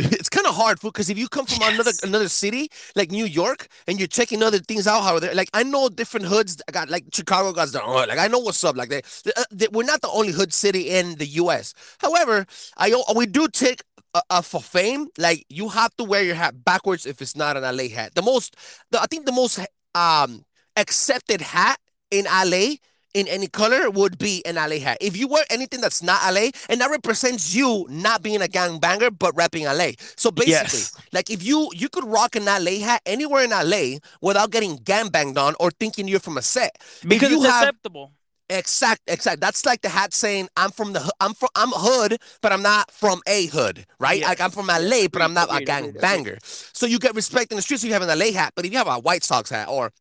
It's 0.00 0.28
kind 0.28 0.46
of 0.46 0.54
hard, 0.54 0.78
because 0.80 1.10
if 1.10 1.18
you 1.18 1.28
come 1.28 1.44
from 1.46 1.62
another 1.62 1.90
Yes. 1.90 2.04
another 2.04 2.28
city 2.28 2.70
like 2.94 3.10
New 3.10 3.24
York 3.24 3.66
and 3.88 3.98
you're 3.98 4.06
checking 4.06 4.44
other 4.44 4.60
things 4.60 4.86
out, 4.86 5.02
how 5.02 5.18
they 5.18 5.34
like 5.34 5.50
I 5.54 5.64
know 5.64 5.88
different 5.88 6.26
hoods. 6.26 6.62
I 6.68 6.72
got 6.72 6.88
like 6.88 7.04
Chicago 7.12 7.52
guys 7.52 7.72
their 7.72 7.82
own. 7.82 8.06
Like 8.08 8.18
I 8.18 8.28
know 8.28 8.38
what's 8.38 8.62
up. 8.62 8.76
Like 8.76 8.90
they, 8.90 9.02
they, 9.24 9.32
uh, 9.36 9.42
they- 9.50 9.68
we're 9.72 9.82
not 9.82 10.00
the 10.02 10.08
only 10.10 10.32
hood 10.32 10.52
city 10.52 10.88
in 10.90 11.16
the 11.16 11.26
U.S. 11.42 11.74
However, 11.98 12.46
I 12.76 12.94
we 13.16 13.26
do 13.26 13.48
take 13.48 13.82
uh, 14.14 14.20
uh, 14.30 14.40
for 14.42 14.60
fame. 14.62 15.08
Like 15.18 15.44
you 15.48 15.68
have 15.70 15.94
to 15.96 16.04
wear 16.04 16.22
your 16.22 16.36
hat 16.36 16.64
backwards 16.64 17.04
if 17.04 17.20
it's 17.20 17.34
not 17.34 17.56
an 17.56 17.64
LA 17.64 17.88
hat. 17.88 18.14
The 18.14 18.22
most, 18.22 18.54
the, 18.92 19.00
I 19.02 19.06
think 19.06 19.26
the 19.26 19.32
most 19.32 19.58
um 19.96 20.44
accepted 20.76 21.40
hat 21.40 21.78
in 22.10 22.26
LA 22.26 22.78
in 23.14 23.26
any 23.28 23.46
color 23.48 23.90
would 23.90 24.18
be 24.18 24.44
an 24.44 24.56
LA 24.56 24.78
hat. 24.78 24.98
If 25.00 25.16
you 25.16 25.28
wear 25.28 25.44
anything 25.50 25.80
that's 25.80 26.02
not 26.02 26.20
LA, 26.32 26.50
and 26.68 26.80
that 26.80 26.90
represents 26.90 27.54
you 27.54 27.86
not 27.88 28.22
being 28.22 28.42
a 28.42 28.46
gangbanger 28.46 29.16
but 29.18 29.34
repping 29.34 29.64
LA. 29.64 29.92
So 30.16 30.30
basically, 30.30 30.78
Yes. 30.80 30.96
like 31.12 31.30
if 31.30 31.42
you 31.42 31.70
you 31.74 31.88
could 31.88 32.04
rock 32.04 32.36
an 32.36 32.44
LA 32.44 32.78
hat 32.80 33.00
anywhere 33.06 33.44
in 33.44 33.50
LA 33.50 33.98
without 34.20 34.50
getting 34.50 34.78
gangbanged 34.78 35.38
on 35.38 35.54
or 35.58 35.70
thinking 35.70 36.06
you're 36.08 36.20
from 36.20 36.36
a 36.38 36.42
set. 36.42 36.76
because 37.06 37.30
you 37.30 37.38
it's 37.38 37.46
have- 37.46 37.62
acceptable. 37.68 38.12
Exact, 38.50 39.02
exact. 39.08 39.42
That's 39.42 39.66
like 39.66 39.82
the 39.82 39.90
hat 39.90 40.14
saying 40.14 40.48
I'm 40.56 40.70
from 40.70 40.94
the 40.94 41.02
I'm 41.20 41.34
from 41.34 41.50
I'm 41.54 41.68
hood, 41.70 42.16
but 42.40 42.50
I'm 42.50 42.62
not 42.62 42.90
from 42.90 43.20
a 43.26 43.44
hood, 43.48 43.84
right? 44.00 44.22
Like 44.22 44.40
I'm 44.40 44.50
from 44.50 44.68
LA, 44.68 45.06
but 45.12 45.20
I'm 45.20 45.34
not 45.34 45.50
a 45.50 45.56
agreed. 45.56 45.68
gangbanger. 45.68 46.38
So 46.74 46.86
you 46.86 46.98
get 46.98 47.14
respect 47.14 47.52
in 47.52 47.56
the 47.56 47.62
streets 47.62 47.84
if 47.84 47.88
you 47.88 47.92
have 47.92 48.00
an 48.00 48.18
LA 48.18 48.32
hat, 48.32 48.54
but 48.56 48.64
if 48.64 48.72
you 48.72 48.78
have 48.78 48.86
a 48.88 48.98
White 49.00 49.22
Sox 49.22 49.50
hat 49.50 49.68
or 49.68 49.92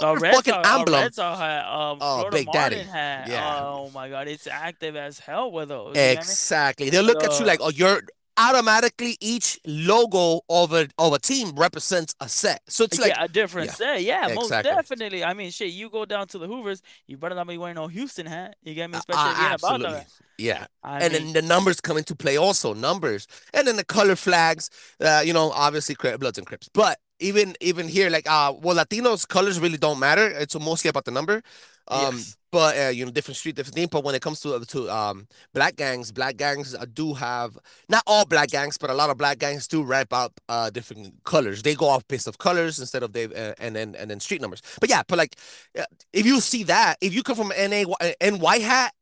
other 0.00 0.18
Red 0.20 0.34
fucking 0.34 0.52
Sox, 0.54 0.68
emblem, 0.68 1.00
Red 1.02 1.14
Sox 1.14 1.38
hat, 1.40 1.64
um, 1.66 1.98
Oh, 2.00 2.18
Florida 2.20 2.36
Big 2.36 2.52
Daddy. 2.52 2.76
Yeah. 2.76 3.60
Oh 3.62 3.90
my 3.94 4.08
God, 4.08 4.28
it's 4.28 4.46
active 4.46 4.96
as 4.96 5.18
hell 5.18 5.50
with 5.52 5.68
those. 5.68 5.96
you 5.96 6.14
get 6.14 6.26
me? 6.28 6.32
Exactly. 6.32 6.90
They'll 6.90 7.04
look 7.04 7.22
at 7.22 7.38
you 7.38 7.46
like, 7.46 7.60
oh, 7.62 7.70
you're 7.70 8.02
automatically 8.38 9.16
each 9.20 9.60
logo 9.66 10.40
of 10.48 10.72
a 10.72 10.88
of 10.98 11.12
a 11.12 11.18
team 11.18 11.52
represents 11.54 12.14
a 12.20 12.28
set. 12.28 12.62
So 12.68 12.84
it's 12.84 12.98
like 12.98 13.10
yeah, 13.10 13.24
a 13.24 13.28
different 13.28 13.68
yeah, 13.68 13.74
set. 13.74 14.02
Yeah, 14.02 14.32
most 14.34 14.50
definitely. 14.50 15.22
I 15.24 15.34
mean, 15.34 15.50
shit, 15.50 15.72
you 15.72 15.90
go 15.90 16.04
down 16.04 16.26
to 16.28 16.38
the 16.38 16.46
Hoovers, 16.46 16.80
you 17.06 17.16
better 17.18 17.34
not 17.34 17.46
be 17.46 17.58
wearing 17.58 17.76
no 17.76 17.88
Houston 17.88 18.26
hat. 18.26 18.56
You 18.62 18.74
get 18.74 18.90
me? 18.90 18.96
uh, 18.96 19.00
Especially 19.00 19.30
if 19.30 19.38
you're 19.38 19.46
in 19.48 19.52
a 19.52 19.58
banda. 19.58 20.06
Yeah. 20.38 20.66
I 20.82 21.00
and 21.00 21.12
mean, 21.12 21.24
then 21.24 21.32
the 21.34 21.42
numbers 21.42 21.80
come 21.80 21.96
into 21.96 22.16
play 22.16 22.36
also 22.36 22.74
numbers 22.74 23.26
and 23.54 23.66
then 23.66 23.76
the 23.76 23.84
color 23.84 24.16
flags 24.16 24.70
uh 25.00 25.22
you 25.24 25.32
know 25.32 25.52
obviously 25.52 25.94
bloods 26.18 26.38
and 26.38 26.46
crips 26.46 26.68
but 26.72 26.98
even 27.22 27.56
even 27.60 27.88
here 27.88 28.10
like 28.10 28.28
uh 28.28 28.52
well 28.60 28.76
latinos 28.76 29.26
colors 29.26 29.60
really 29.60 29.78
don't 29.78 29.98
matter. 29.98 30.26
It's 30.28 30.58
mostly 30.58 30.88
about 30.90 31.04
the 31.04 31.10
number. 31.12 31.42
Um 31.88 32.26
Yes. 32.26 32.36
but 32.50 32.76
uh, 32.78 32.88
you 32.90 33.04
know 33.04 33.10
different 33.10 33.36
street 33.38 33.56
different 33.56 33.74
thing 33.74 33.88
but 33.90 34.04
when 34.04 34.14
it 34.14 34.20
comes 34.22 34.40
to 34.40 34.60
to 34.66 34.90
um 34.90 35.26
black 35.54 35.74
gangs 35.76 36.12
black 36.12 36.36
gangs 36.36 36.74
uh, 36.74 36.84
do 36.92 37.14
have 37.14 37.56
not 37.88 38.02
all 38.06 38.26
black 38.26 38.50
gangs 38.50 38.76
but 38.76 38.90
a 38.90 38.94
lot 38.94 39.08
of 39.10 39.16
black 39.16 39.38
gangs 39.38 39.66
do 39.66 39.82
wrap 39.82 40.12
up 40.12 40.40
uh 40.48 40.70
different 40.70 41.14
colors. 41.24 41.62
They 41.62 41.74
go 41.74 41.88
off 41.88 42.06
based 42.08 42.28
of 42.28 42.38
colors 42.38 42.78
instead 42.78 43.02
of 43.02 43.12
they 43.12 43.24
uh, 43.24 43.54
and 43.58 43.74
then 43.76 43.94
and 43.96 44.10
then 44.10 44.20
street 44.20 44.40
numbers. 44.40 44.62
But 44.80 44.90
yeah 44.90 45.02
but 45.08 45.18
like 45.18 45.36
uh, 45.78 45.84
if 46.12 46.26
you 46.26 46.40
see 46.40 46.62
that 46.64 46.98
if 47.00 47.14
you 47.14 47.22
come 47.22 47.36
from 47.36 47.52
NA, 47.56 47.84
NY 48.20 48.58
hat 48.58 48.94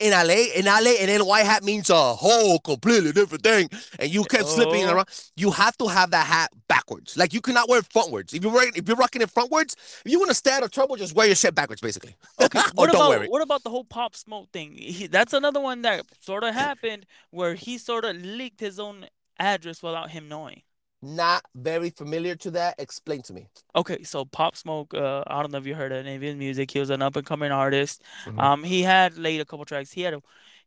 in 0.00 0.12
LA, 0.12 0.46
in 0.54 0.64
LA, 0.66 0.92
an 1.00 1.08
NY 1.08 1.40
hat 1.40 1.64
means 1.64 1.90
a 1.90 2.14
whole 2.14 2.58
completely 2.60 3.12
different 3.12 3.42
thing. 3.42 3.68
And 3.98 4.10
you 4.10 4.24
kept 4.24 4.46
slipping 4.46 4.84
Oh. 4.84 4.94
around. 4.94 5.08
You 5.36 5.50
have 5.50 5.76
to 5.78 5.88
have 5.88 6.10
that 6.12 6.26
hat 6.26 6.50
backwards. 6.68 7.16
Like 7.16 7.32
you 7.32 7.40
cannot 7.40 7.68
wear 7.68 7.80
it 7.80 7.88
frontwards. 7.88 8.32
If 8.34 8.42
you're 8.42 8.52
wearing, 8.52 8.72
if 8.76 8.86
you're 8.86 8.96
rocking 8.96 9.22
it 9.22 9.32
frontwards, 9.32 9.74
if 10.04 10.12
you 10.12 10.18
want 10.18 10.30
to 10.30 10.34
stay 10.34 10.52
out 10.52 10.62
of 10.62 10.70
trouble, 10.70 10.96
just 10.96 11.14
wear 11.14 11.26
your 11.26 11.36
shit 11.36 11.54
backwards, 11.54 11.80
basically. 11.80 12.14
Okay, 12.40 12.58
or 12.60 12.62
what 12.74 12.86
don't 12.86 12.94
about 12.96 13.08
wear 13.10 13.22
it. 13.24 13.30
what 13.30 13.42
about 13.42 13.62
the 13.64 13.70
whole 13.70 13.84
Pop 13.84 14.14
Smoke 14.14 14.48
thing? 14.52 14.74
He, 14.74 15.06
that's 15.06 15.32
another 15.32 15.60
one 15.60 15.82
that 15.82 16.04
sort 16.20 16.44
of 16.44 16.54
happened 16.66 17.06
where 17.30 17.54
he 17.54 17.78
sort 17.78 18.04
of 18.04 18.16
leaked 18.16 18.60
his 18.60 18.78
own 18.78 19.06
address 19.38 19.82
without 19.82 20.10
him 20.10 20.28
knowing. 20.28 20.62
Not 21.00 21.44
very 21.54 21.90
familiar 21.90 22.34
to 22.36 22.50
that. 22.52 22.74
Explain 22.78 23.22
to 23.22 23.32
me. 23.32 23.46
Okay, 23.76 24.02
so 24.02 24.24
Pop 24.24 24.56
Smoke, 24.56 24.94
uh, 24.94 25.22
I 25.26 25.40
don't 25.42 25.52
know 25.52 25.58
if 25.58 25.66
you 25.66 25.74
heard 25.74 25.92
any 25.92 26.16
of 26.16 26.22
his 26.22 26.34
music. 26.34 26.70
He 26.72 26.80
was 26.80 26.90
an 26.90 27.02
up 27.02 27.14
and 27.14 27.24
coming 27.24 27.52
artist. 27.52 28.02
Mhm. 28.26 28.40
Um, 28.40 28.64
he 28.64 28.82
had 28.82 29.16
laid 29.16 29.40
a 29.40 29.44
couple 29.44 29.64
tracks. 29.64 29.92
He 29.92 30.02
had 30.02 30.14
a, 30.14 30.22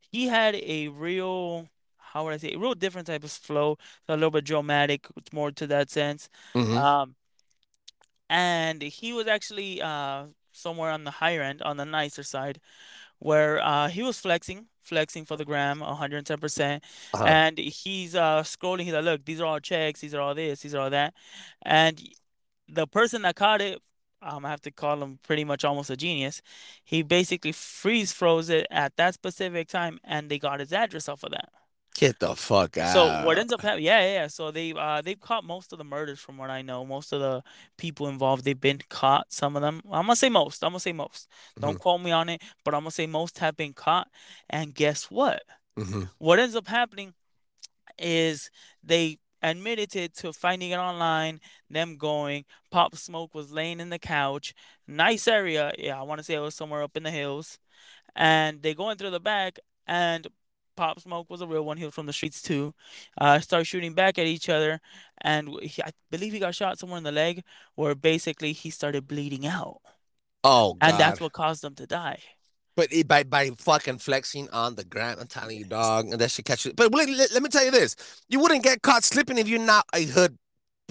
he 0.10 0.28
had 0.28 0.56
a 0.56 0.88
real, 0.88 1.67
how 1.98 2.24
would 2.24 2.34
I 2.34 2.38
say, 2.38 2.54
a 2.54 2.60
real 2.60 2.76
different 2.76 3.08
type 3.08 3.24
of 3.26 3.32
flow. 3.32 3.78
So 4.08 4.13
a 4.13 4.15
little 4.15 4.32
bit 4.32 4.46
dramatic, 4.46 5.08
more 5.34 5.52
to 5.52 5.67
that 5.67 5.89
sense. 5.89 6.30
Mhm. 6.56 6.78
Um, 6.78 7.15
and 8.30 8.82
he 8.82 9.13
was 9.13 9.28
actually 9.28 9.82
uh 9.82 10.26
somewhere 10.52 10.91
on 10.91 11.04
the 11.04 11.12
higher 11.12 11.41
end, 11.41 11.62
on 11.62 11.78
the 11.78 11.86
nicer 11.86 12.24
side, 12.24 12.60
where 13.20 13.62
uh 13.63 13.89
he 13.89 14.04
was 14.04 14.20
flexing, 14.20 14.67
flexing 14.84 15.26
for 15.26 15.38
the 15.38 15.46
gram, 15.46 15.80
110%. 15.82 16.82
Uh-huh. 17.13 17.24
And 17.26 17.58
he's 17.58 18.15
uh 18.15 18.44
scrolling, 18.44 18.82
he's 18.82 18.94
like, 18.94 19.06
look, 19.06 19.26
these 19.26 19.41
are 19.41 19.46
all 19.46 19.60
checks, 19.60 20.02
these 20.02 20.13
are 20.13 20.22
all 20.22 20.36
this, 20.36 20.62
these 20.62 20.76
are 20.76 20.82
all 20.82 20.89
that. 20.89 21.13
And 21.63 22.02
the 22.67 22.88
person 22.88 23.24
that 23.24 23.36
caught 23.36 23.62
it, 23.62 23.80
um, 24.22 24.46
I 24.46 24.50
have 24.50 24.62
to 24.62 24.72
call 24.72 25.02
him 25.02 25.20
pretty 25.24 25.44
much 25.44 25.65
almost 25.65 25.89
a 25.89 25.98
genius. 25.98 26.41
He 26.84 27.02
basically 27.04 27.52
freeze 27.52 28.12
froze 28.13 28.50
it 28.50 28.67
at 28.72 28.96
that 28.98 29.13
specific 29.15 29.67
time, 29.67 30.00
and 30.04 30.30
they 30.30 30.39
got 30.39 30.60
his 30.60 30.74
address 30.74 31.10
off 31.10 31.24
of 31.24 31.32
that. 31.32 31.50
Get 31.95 32.19
the 32.19 32.36
fuck 32.36 32.77
out. 32.77 32.93
So 32.93 33.25
what 33.25 33.38
ends 33.38 33.51
up 33.51 33.62
happening? 33.62 33.86
Yeah, 33.86 33.99
yeah, 34.01 34.13
yeah. 34.13 34.27
So 34.27 34.49
they 34.49 34.73
uh 34.73 35.01
they've 35.01 35.19
caught 35.19 35.43
most 35.43 35.73
of 35.73 35.77
the 35.77 35.84
murders 35.84 36.19
from 36.19 36.38
what 36.38 36.49
I 36.49 36.62
know. 36.62 36.86
Most 36.86 37.12
of 37.12 37.19
the 37.19 37.43
people 37.77 38.08
involved, 38.08 38.45
they've 38.45 38.60
been 38.60 38.80
caught. 38.89 39.32
Some 39.32 39.56
of 39.56 39.62
them, 39.62 39.82
I'm 39.91 40.06
gonna 40.06 40.15
say 40.15 40.30
most. 40.30 40.63
I'm 40.63 40.71
gonna 40.71 40.80
say 40.80 40.93
most. 40.93 41.27
Don't 41.60 41.80
quote 41.80 42.01
me 42.01 42.12
on 42.12 42.30
it, 42.30 42.41
but 42.63 42.73
I'm 42.73 42.82
gonna 42.82 42.91
say 42.91 43.08
most 43.08 43.39
have 43.39 43.58
been 43.58 43.73
caught. 43.73 44.08
And 44.49 44.73
guess 44.73 45.12
what? 45.12 45.43
Mhm. 45.77 46.10
What 46.17 46.39
ends 46.39 46.56
up 46.56 46.67
happening 46.67 47.13
is 47.99 48.49
they 48.84 49.19
admitted 49.43 49.95
it 49.95 50.15
to 50.15 50.32
finding 50.34 50.71
it 50.71 50.77
online, 50.77 51.41
them 51.69 51.97
going, 51.97 52.45
Pop 52.69 52.95
Smoke 52.95 53.34
was 53.34 53.51
laying 53.51 53.80
in 53.80 53.89
the 53.89 53.99
couch, 53.99 54.54
nice 54.88 55.27
area. 55.27 55.71
Yeah, 55.77 55.99
I 55.99 56.04
want 56.04 56.19
to 56.19 56.23
say 56.23 56.36
it 56.36 56.39
was 56.39 56.56
somewhere 56.56 56.84
up 56.84 56.95
in 56.95 57.04
the 57.04 57.12
hills. 57.12 57.60
And 58.15 58.62
they 58.62 58.73
go 58.75 58.89
into 58.89 59.10
the 59.10 59.19
back, 59.19 59.60
and 59.88 60.27
Pop 60.82 61.00
Smoke 61.00 61.30
was 61.30 61.41
a 61.41 61.48
real 61.48 61.63
one. 61.63 61.78
He 61.78 61.86
was 61.86 61.94
from 61.94 62.08
the 62.08 62.13
streets 62.13 62.41
too. 62.41 62.74
Uh, 63.15 63.39
started 63.39 63.65
shooting 63.65 63.94
back 63.94 64.17
at 64.17 64.26
each 64.26 64.50
other, 64.50 64.82
and 65.22 65.48
he, 65.62 65.80
I 65.84 65.91
believe 66.10 66.34
he 66.34 66.39
got 66.39 66.56
shot 66.56 66.80
somewhere 66.80 66.98
in 66.98 67.04
the 67.04 67.12
leg, 67.12 67.44
where 67.76 67.94
basically 67.94 68.52
he 68.52 68.72
started 68.72 69.08
bleeding 69.08 69.46
out, 69.46 69.78
Oh 70.44 70.80
and 70.82 70.98
that's 70.98 71.22
what 71.22 71.34
caused 71.34 71.63
him 71.63 71.76
to 71.76 71.86
die. 71.86 72.17
But 72.76 72.91
it, 72.91 73.08
by 73.08 73.22
by 73.22 73.52
fucking 73.52 74.00
flexing 74.00 74.50
on 74.50 74.74
the 74.74 74.84
ground, 74.84 75.20
I'm 75.22 75.28
telling 75.28 75.60
you, 75.60 75.65
dog, 75.65 76.08
and 76.10 76.20
that 76.20 76.32
should 76.32 76.46
catch 76.46 76.65
you. 76.65 76.74
But 76.74 76.91
let, 76.91 77.08
let, 77.10 77.32
let 77.32 77.44
me 77.44 77.50
tell 77.50 77.63
you 77.63 77.70
this: 77.70 77.96
you 78.28 78.39
wouldn't 78.39 78.63
get 78.63 78.82
caught 78.82 79.04
slipping 79.04 79.38
if 79.38 79.48
you're 79.48 79.60
not 79.60 79.86
a 79.94 80.06
hood 80.06 80.36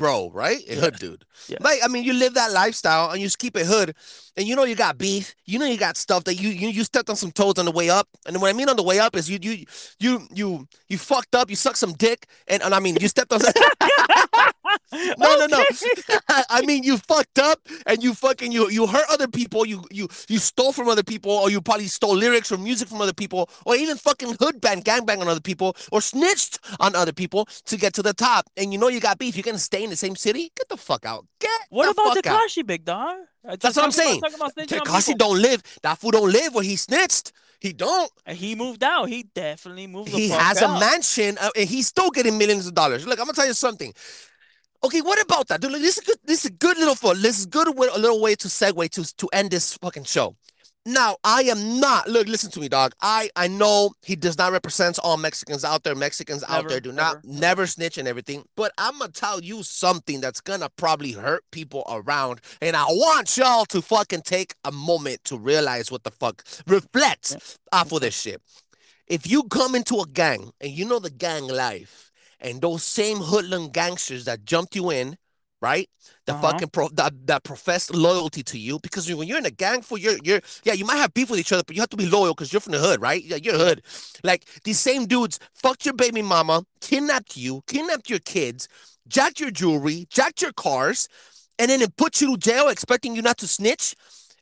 bro, 0.00 0.30
right? 0.32 0.58
A 0.66 0.74
Yeah. 0.74 0.80
hood 0.80 0.96
dude. 0.98 1.24
Yeah. 1.48 1.58
Like 1.60 1.80
I 1.84 1.88
mean, 1.88 2.04
you 2.04 2.14
live 2.14 2.32
that 2.34 2.52
lifestyle 2.52 3.10
and 3.10 3.20
you 3.20 3.26
just 3.26 3.38
keep 3.38 3.54
it 3.56 3.66
hood, 3.66 3.94
and 4.36 4.46
you 4.48 4.56
know 4.56 4.64
you 4.64 4.74
got 4.74 4.96
beef. 4.96 5.34
You 5.44 5.58
know 5.58 5.66
you 5.66 5.76
got 5.76 5.96
stuff 5.98 6.24
that 6.24 6.36
you 6.42 6.48
you 6.48 6.68
you 6.68 6.84
stepped 6.84 7.10
on 7.10 7.16
some 7.16 7.30
toes 7.32 7.58
on 7.58 7.66
the 7.66 7.70
way 7.80 7.90
up. 7.90 8.08
And 8.26 8.40
what 8.40 8.48
I 8.48 8.54
mean 8.54 8.68
on 8.70 8.76
the 8.76 8.82
way 8.82 8.98
up 8.98 9.14
is 9.14 9.28
you 9.28 9.38
you 9.42 9.66
you 9.98 10.26
you 10.32 10.66
you 10.88 10.96
fucked 10.98 11.34
up. 11.34 11.50
You 11.50 11.56
sucked 11.56 11.78
some 11.78 11.92
dick, 11.92 12.26
and, 12.48 12.62
and 12.62 12.74
I 12.74 12.80
mean 12.80 12.96
you 13.00 13.08
stepped 13.08 13.32
on. 13.32 13.40
No, 15.18 15.36
no, 15.36 15.46
no. 15.46 15.64
I 16.28 16.62
mean, 16.62 16.82
you 16.82 16.96
fucked 16.98 17.38
up 17.38 17.60
and 17.86 18.02
you 18.02 18.14
fucking 18.14 18.52
you 18.52 18.68
you 18.70 18.86
hurt 18.86 19.04
other 19.10 19.28
people. 19.28 19.64
You 19.66 19.84
you 19.90 20.08
you 20.28 20.38
stole 20.38 20.72
from 20.72 20.88
other 20.88 21.02
people, 21.02 21.30
or 21.30 21.50
you 21.50 21.60
probably 21.60 21.86
stole 21.86 22.14
lyrics 22.16 22.50
or 22.52 22.58
music 22.58 22.88
from 22.88 23.00
other 23.00 23.12
people, 23.12 23.48
or 23.64 23.76
even 23.76 23.96
fucking 23.96 24.36
hood 24.40 24.60
bang 24.60 24.82
gangbang 24.82 25.20
on 25.20 25.28
other 25.28 25.40
people, 25.40 25.76
or 25.92 26.00
snitched 26.00 26.58
on 26.80 26.94
other 26.96 27.12
people 27.12 27.46
to 27.66 27.76
get 27.76 27.94
to 27.94 28.02
the 28.02 28.12
top. 28.12 28.46
And 28.56 28.72
you 28.72 28.78
know 28.78 28.88
you 28.88 29.00
got 29.00 29.18
beef. 29.18 29.36
You're 29.36 29.42
gonna 29.42 29.58
stay 29.58 29.84
in 29.84 29.90
the 29.90 29.96
same 29.96 30.16
city. 30.16 30.52
Get 30.56 30.68
the 30.68 30.76
fuck 30.76 31.06
out. 31.06 31.26
Get 31.40 31.50
What 31.70 31.84
the 31.94 32.02
about 32.02 32.16
out. 32.16 32.24
Tekashi, 32.48 32.66
big 32.66 32.84
dog? 32.84 33.16
That's 33.44 33.76
what 33.76 33.84
I'm 33.84 33.90
saying. 33.92 34.18
about- 34.18 34.32
talking 34.32 34.40
about 34.40 34.68
snitching 34.68 34.80
on 34.80 34.86
Tekashi 34.86 35.16
don't 35.18 35.40
live. 35.40 35.62
That 35.82 35.98
fool 35.98 36.10
don't 36.10 36.30
live 36.32 36.54
where 36.54 36.64
he 36.64 36.76
snitched. 36.76 37.32
He 37.60 37.74
don't. 37.74 38.10
And 38.24 38.36
He 38.38 38.54
moved 38.54 38.82
out. 38.82 39.08
He 39.10 39.24
definitely 39.34 39.86
moved. 39.86 40.10
The 40.12 40.16
He 40.16 40.28
has 40.30 40.62
a 40.62 40.68
mansion 40.80 41.36
uh, 41.38 41.50
and 41.54 41.68
he's 41.68 41.86
still 41.86 42.10
getting 42.10 42.38
millions 42.38 42.66
of 42.66 42.74
dollars. 42.74 43.06
Look, 43.06 43.18
I'm 43.18 43.26
gonna 43.26 43.34
tell 43.34 43.46
you 43.46 43.52
something. 43.54 43.92
Okay, 44.82 45.02
what 45.02 45.20
about 45.20 45.48
that? 45.48 45.60
Dude, 45.60 45.72
look, 45.72 45.82
this 45.82 45.98
is 45.98 46.04
good. 46.04 46.16
This 46.24 46.44
is 46.44 46.50
a 46.50 46.54
good 46.54 46.78
little 46.78 46.94
for 46.94 47.14
this 47.14 47.38
is 47.38 47.46
good 47.46 47.78
with 47.78 47.94
a 47.94 47.98
little 47.98 48.20
way 48.20 48.34
to 48.36 48.48
segue 48.48 48.88
to 48.90 49.16
to 49.16 49.28
end 49.32 49.50
this 49.50 49.74
fucking 49.74 50.04
show. 50.04 50.36
Now, 50.86 51.18
I 51.22 51.42
am 51.42 51.78
not. 51.78 52.08
Look, 52.08 52.26
listen 52.26 52.50
to 52.52 52.60
me, 52.60 52.70
dog. 52.70 52.94
I 53.02 53.28
I 53.36 53.48
know 53.48 53.92
he 54.02 54.16
does 54.16 54.38
not 54.38 54.52
represent 54.52 54.98
all 54.98 55.18
Mexicans 55.18 55.62
out 55.62 55.82
there. 55.82 55.94
Mexicans 55.94 56.42
out 56.48 56.66
there 56.68 56.80
do 56.80 56.92
not 56.92 57.22
never, 57.22 57.40
never 57.40 57.66
snitch 57.66 57.98
and 57.98 58.08
everything. 58.08 58.44
But 58.56 58.72
I'm 58.78 58.98
gonna 58.98 59.12
tell 59.12 59.42
you 59.42 59.62
something 59.62 60.22
that's 60.22 60.40
gonna 60.40 60.70
probably 60.70 61.12
hurt 61.12 61.44
people 61.52 61.84
around, 61.86 62.40
and 62.62 62.74
I 62.74 62.84
want 62.84 63.36
y'all 63.36 63.66
to 63.66 63.82
fucking 63.82 64.22
take 64.22 64.54
a 64.64 64.72
moment 64.72 65.22
to 65.24 65.36
realize 65.36 65.92
what 65.92 66.04
the 66.04 66.10
fuck 66.10 66.42
reflect 66.66 67.36
off 67.70 67.92
of 67.92 68.00
this 68.00 68.18
shit. 68.18 68.40
If 69.06 69.30
you 69.30 69.42
come 69.44 69.74
into 69.74 69.96
a 69.96 70.06
gang 70.06 70.52
and 70.62 70.70
you 70.70 70.86
know 70.86 71.00
the 71.00 71.10
gang 71.10 71.46
life, 71.46 72.09
and 72.40 72.60
those 72.60 72.82
same 72.82 73.18
hoodlum 73.18 73.68
gangsters 73.70 74.24
that 74.24 74.44
jumped 74.44 74.76
you 74.76 74.90
in, 74.90 75.16
right? 75.60 75.88
The 76.26 76.34
Uh-huh. 76.34 76.34
fucking 76.34 76.68
pro 76.70 76.88
that, 76.90 77.26
that 77.26 77.44
professed 77.44 77.94
loyalty 77.94 78.42
to 78.44 78.58
you 78.58 78.78
because 78.80 79.12
when 79.12 79.28
you're 79.28 79.38
in 79.38 79.46
a 79.46 79.50
gang 79.50 79.82
for 79.82 79.98
you're 79.98 80.16
you're 80.22 80.40
yeah 80.64 80.72
you 80.72 80.84
might 80.84 80.96
have 80.96 81.12
beef 81.12 81.30
with 81.30 81.40
each 81.40 81.52
other 81.52 81.62
but 81.66 81.76
you 81.76 81.82
have 81.82 81.90
to 81.90 81.96
be 81.96 82.06
loyal 82.06 82.34
because 82.34 82.52
you're 82.52 82.60
from 82.60 82.72
the 82.72 82.78
hood 82.78 83.00
right 83.00 83.24
yeah 83.24 83.36
you're 83.36 83.56
hood 83.58 83.82
like 84.24 84.46
these 84.64 84.78
same 84.80 85.06
dudes 85.06 85.38
fucked 85.54 85.84
your 85.84 85.94
baby 85.94 86.22
mama 86.22 86.62
kidnapped 86.80 87.36
you 87.36 87.62
kidnapped 87.66 88.08
your 88.08 88.20
kids 88.20 88.68
jacked 89.08 89.40
your 89.40 89.50
jewelry 89.50 90.06
jacked 90.10 90.40
your 90.40 90.52
cars 90.52 91.08
and 91.58 91.70
then 91.70 91.82
it 91.82 91.96
put 91.96 92.20
you 92.20 92.28
to 92.32 92.36
jail 92.38 92.68
expecting 92.68 93.14
you 93.14 93.22
not 93.22 93.36
to 93.38 93.46
snitch 93.46 93.94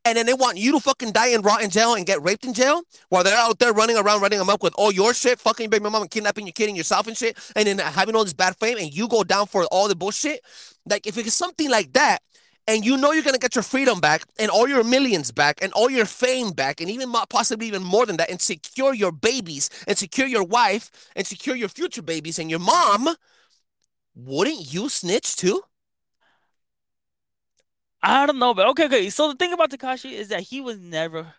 and 0.08 0.16
then 0.16 0.26
they 0.26 0.34
want 0.34 0.58
you 0.58 0.72
to 0.72 0.80
fucking 0.80 1.12
die 1.12 1.28
and 1.28 1.44
rot 1.44 1.62
in 1.62 1.70
jail 1.70 1.94
and 1.94 2.06
get 2.06 2.22
raped 2.22 2.44
in 2.44 2.54
jail 2.54 2.82
while 3.08 3.22
they're 3.22 3.36
out 3.36 3.58
there 3.58 3.72
running 3.72 3.96
around 3.96 4.20
running 4.20 4.38
them 4.38 4.50
up 4.50 4.62
with 4.62 4.74
all 4.76 4.92
your 4.92 5.14
shit, 5.14 5.38
fucking 5.38 5.64
your 5.64 5.70
baby 5.70 5.84
mama, 5.84 6.08
kidnapping 6.08 6.46
your 6.46 6.52
kid 6.52 6.68
and 6.68 6.76
yourself 6.76 7.06
and 7.06 7.16
shit, 7.16 7.38
and 7.54 7.66
then 7.66 7.78
having 7.78 8.16
all 8.16 8.24
this 8.24 8.32
bad 8.34 8.56
fame, 8.56 8.78
and 8.78 8.94
you 8.94 9.08
go 9.08 9.24
down 9.24 9.46
for 9.46 9.64
all 9.66 9.88
the 9.88 9.96
bullshit. 9.96 10.40
Like 10.88 11.06
if 11.06 11.16
it's 11.18 11.34
something 11.34 11.70
like 11.70 11.92
that, 11.92 12.18
and 12.66 12.84
you 12.84 12.98
know 12.98 13.12
you're 13.12 13.22
gonna 13.22 13.38
get 13.38 13.54
your 13.54 13.62
freedom 13.62 13.98
back 13.98 14.24
and 14.38 14.50
all 14.50 14.68
your 14.68 14.84
millions 14.84 15.32
back 15.32 15.58
and 15.62 15.72
all 15.72 15.90
your 15.90 16.04
fame 16.04 16.50
back, 16.50 16.80
and 16.80 16.90
even 16.90 17.10
possibly 17.30 17.66
even 17.66 17.82
more 17.82 18.04
than 18.06 18.18
that, 18.18 18.30
and 18.30 18.40
secure 18.40 18.94
your 18.94 19.12
babies 19.12 19.70
and 19.86 19.96
secure 19.96 20.26
your 20.26 20.44
wife 20.44 20.90
and 21.16 21.26
secure 21.26 21.56
your 21.56 21.68
future 21.68 22.02
babies 22.02 22.38
and 22.38 22.50
your 22.50 22.60
mom, 22.60 23.08
wouldn't 24.14 24.72
you 24.72 24.88
snitch 24.88 25.36
too? 25.36 25.62
I 28.02 28.26
don't 28.26 28.38
know, 28.38 28.54
but 28.54 28.66
okay, 28.68 28.86
okay. 28.86 29.10
So 29.10 29.28
the 29.28 29.34
thing 29.36 29.52
about 29.52 29.70
Tekashi 29.70 30.12
is 30.12 30.28
that 30.28 30.42
he 30.42 30.60
was 30.60 30.78
never 30.78 31.34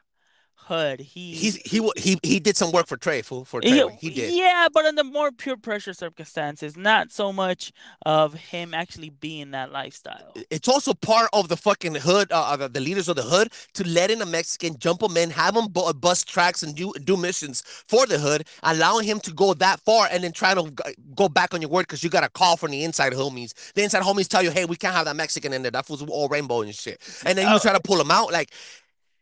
hood. 0.67 0.99
He 0.99 1.33
He's 1.33 1.55
he 1.57 1.87
he 1.97 2.17
he 2.23 2.39
did 2.39 2.55
some 2.55 2.71
work 2.71 2.85
for 2.87 2.95
Trey, 2.97 3.21
fool, 3.21 3.43
for 3.45 3.59
Trey. 3.61 3.71
Yeah, 3.77 3.87
He 3.99 4.09
did. 4.11 4.33
yeah, 4.33 4.67
but 4.71 4.85
in 4.85 4.95
the 4.95 5.03
more 5.03 5.31
pure 5.31 5.57
pressure 5.57 5.93
circumstances, 5.93 6.77
not 6.77 7.11
so 7.11 7.33
much 7.33 7.71
of 8.05 8.33
him 8.35 8.73
actually 8.73 9.09
being 9.09 9.51
that 9.51 9.71
lifestyle. 9.71 10.33
it's 10.51 10.67
also 10.67 10.93
part 10.93 11.29
of 11.33 11.47
the 11.47 11.57
fucking 11.57 11.95
hood, 11.95 12.31
uh, 12.31 12.41
uh, 12.41 12.55
the- 12.55 12.69
the 12.69 12.79
leaders 12.79 13.07
of 13.09 13.15
the 13.15 13.23
hood, 13.23 13.51
to 13.73 13.83
let 13.87 14.11
in 14.11 14.21
a 14.21 14.25
Mexican, 14.25 14.77
jump 14.77 15.01
him 15.01 15.17
in, 15.17 15.29
have 15.31 15.55
him 15.55 15.67
bu- 15.67 15.91
bust 15.93 16.27
tracks 16.27 16.61
and 16.63 16.75
do 16.75 16.93
do 17.03 17.17
missions 17.17 17.63
for 17.65 18.05
the 18.05 18.19
hood, 18.19 18.45
allowing 18.63 19.05
him 19.05 19.19
to 19.21 19.31
go 19.33 19.53
that 19.55 19.79
far, 19.81 20.07
and 20.11 20.23
then 20.23 20.31
trying 20.31 20.55
to 20.57 20.69
g- 20.69 20.95
go 21.15 21.27
back 21.29 21.53
on 21.53 21.61
your 21.61 21.69
word 21.69 21.83
because 21.87 22.03
you 22.03 22.09
got 22.09 22.23
a 22.23 22.29
call 22.29 22.57
from 22.57 22.71
the 22.71 22.83
inside 22.83 23.13
homies. 23.13 23.53
The 23.73 23.83
inside 23.83 24.03
homies 24.03 24.27
tell 24.27 24.43
you, 24.43 24.51
"Hey, 24.51 24.65
we 24.65 24.75
can't 24.75 24.93
have 24.95 25.05
that 25.05 25.15
Mexican 25.15 25.53
in 25.53 25.61
there. 25.63 25.71
That 25.71 25.85
fool's 25.87 26.01
all 26.03 26.27
rainbow 26.27 26.61
and 26.61 26.75
shit." 26.75 26.99
And 27.25 27.37
then 27.37 27.47
you 27.49 27.55
Oh. 27.55 27.59
try 27.59 27.73
to 27.73 27.79
pull 27.79 27.99
him 27.99 28.11
out, 28.11 28.31
like. 28.31 28.51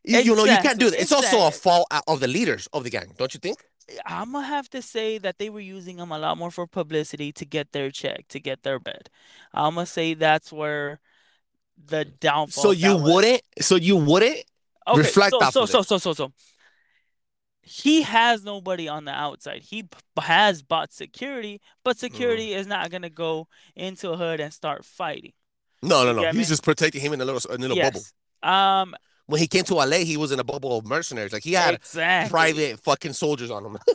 You, 0.07 0.19
you 0.19 0.35
know, 0.35 0.45
you 0.45 0.57
can't 0.57 0.79
do 0.79 0.89
that. 0.89 1.01
It's 1.01 1.11
also 1.11 1.37
a 1.39 1.47
exactly. 1.47 1.71
fault 1.71 1.87
of 2.07 2.19
the 2.19 2.27
leaders 2.27 2.67
of 2.73 2.83
the 2.83 2.89
gang, 2.89 3.13
don't 3.17 3.33
you 3.33 3.39
think? 3.39 3.57
I'm 4.05 4.31
gonna 4.33 4.45
have 4.45 4.69
to 4.69 4.81
say 4.81 5.17
that 5.17 5.37
they 5.37 5.49
were 5.49 5.59
using 5.61 5.97
him 5.97 6.11
a 6.11 6.19
lot 6.19 6.37
more 6.37 6.51
for 6.51 6.67
publicity 6.67 7.31
to 7.33 7.45
get 7.45 7.71
their 7.71 7.91
check, 7.91 8.27
to 8.29 8.39
get 8.39 8.63
their 8.63 8.79
bed. 8.79 9.09
I'm 9.53 9.75
gonna 9.75 9.85
say 9.85 10.13
that's 10.13 10.51
where 10.51 10.99
the 11.85 12.05
downfall. 12.05 12.63
So 12.63 12.71
you 12.71 12.97
wouldn't. 12.97 13.41
So 13.61 13.75
you 13.75 13.97
wouldn't. 13.97 14.43
Okay, 14.87 14.99
reflect 14.99 15.35
so 15.51 15.65
so 15.65 15.65
so 15.65 15.81
so 15.81 15.97
so 15.97 16.13
so 16.13 16.31
he 17.61 18.01
has 18.03 18.45
nobody 18.45 18.87
on 18.87 19.03
the 19.03 19.11
outside. 19.11 19.61
He 19.61 19.81
b- 19.81 19.89
has 20.21 20.61
bought 20.61 20.93
security, 20.93 21.59
but 21.83 21.97
security 21.97 22.51
Mm. 22.51 22.57
is 22.59 22.67
not 22.67 22.89
gonna 22.89 23.09
go 23.09 23.47
into 23.75 24.11
a 24.11 24.17
hood 24.17 24.39
and 24.39 24.53
start 24.53 24.85
fighting. 24.85 25.33
No, 25.81 26.05
no, 26.05 26.13
no. 26.13 26.31
He's 26.31 26.47
just 26.47 26.63
protecting 26.63 27.01
him 27.01 27.13
in 27.13 27.21
a 27.21 27.25
little 27.25 27.53
in 27.53 27.63
a 27.63 27.67
little 27.67 27.83
bubble. 27.83 28.01
Um. 28.43 28.95
When 29.27 29.39
he 29.41 29.47
came 29.47 29.63
to 29.65 29.79
LA, 29.79 29.97
he 30.05 30.17
was 30.17 30.31
in 30.31 30.39
a 30.39 30.43
bubble 30.43 30.77
of 30.77 30.85
mercenaries. 30.85 31.33
Like 31.33 31.43
he 31.43 31.53
had 31.53 31.75
Exactly. 31.75 32.29
private 32.29 32.79
fucking 32.79 33.13
soldiers 33.13 33.51
on 33.51 33.65
him. 33.65 33.77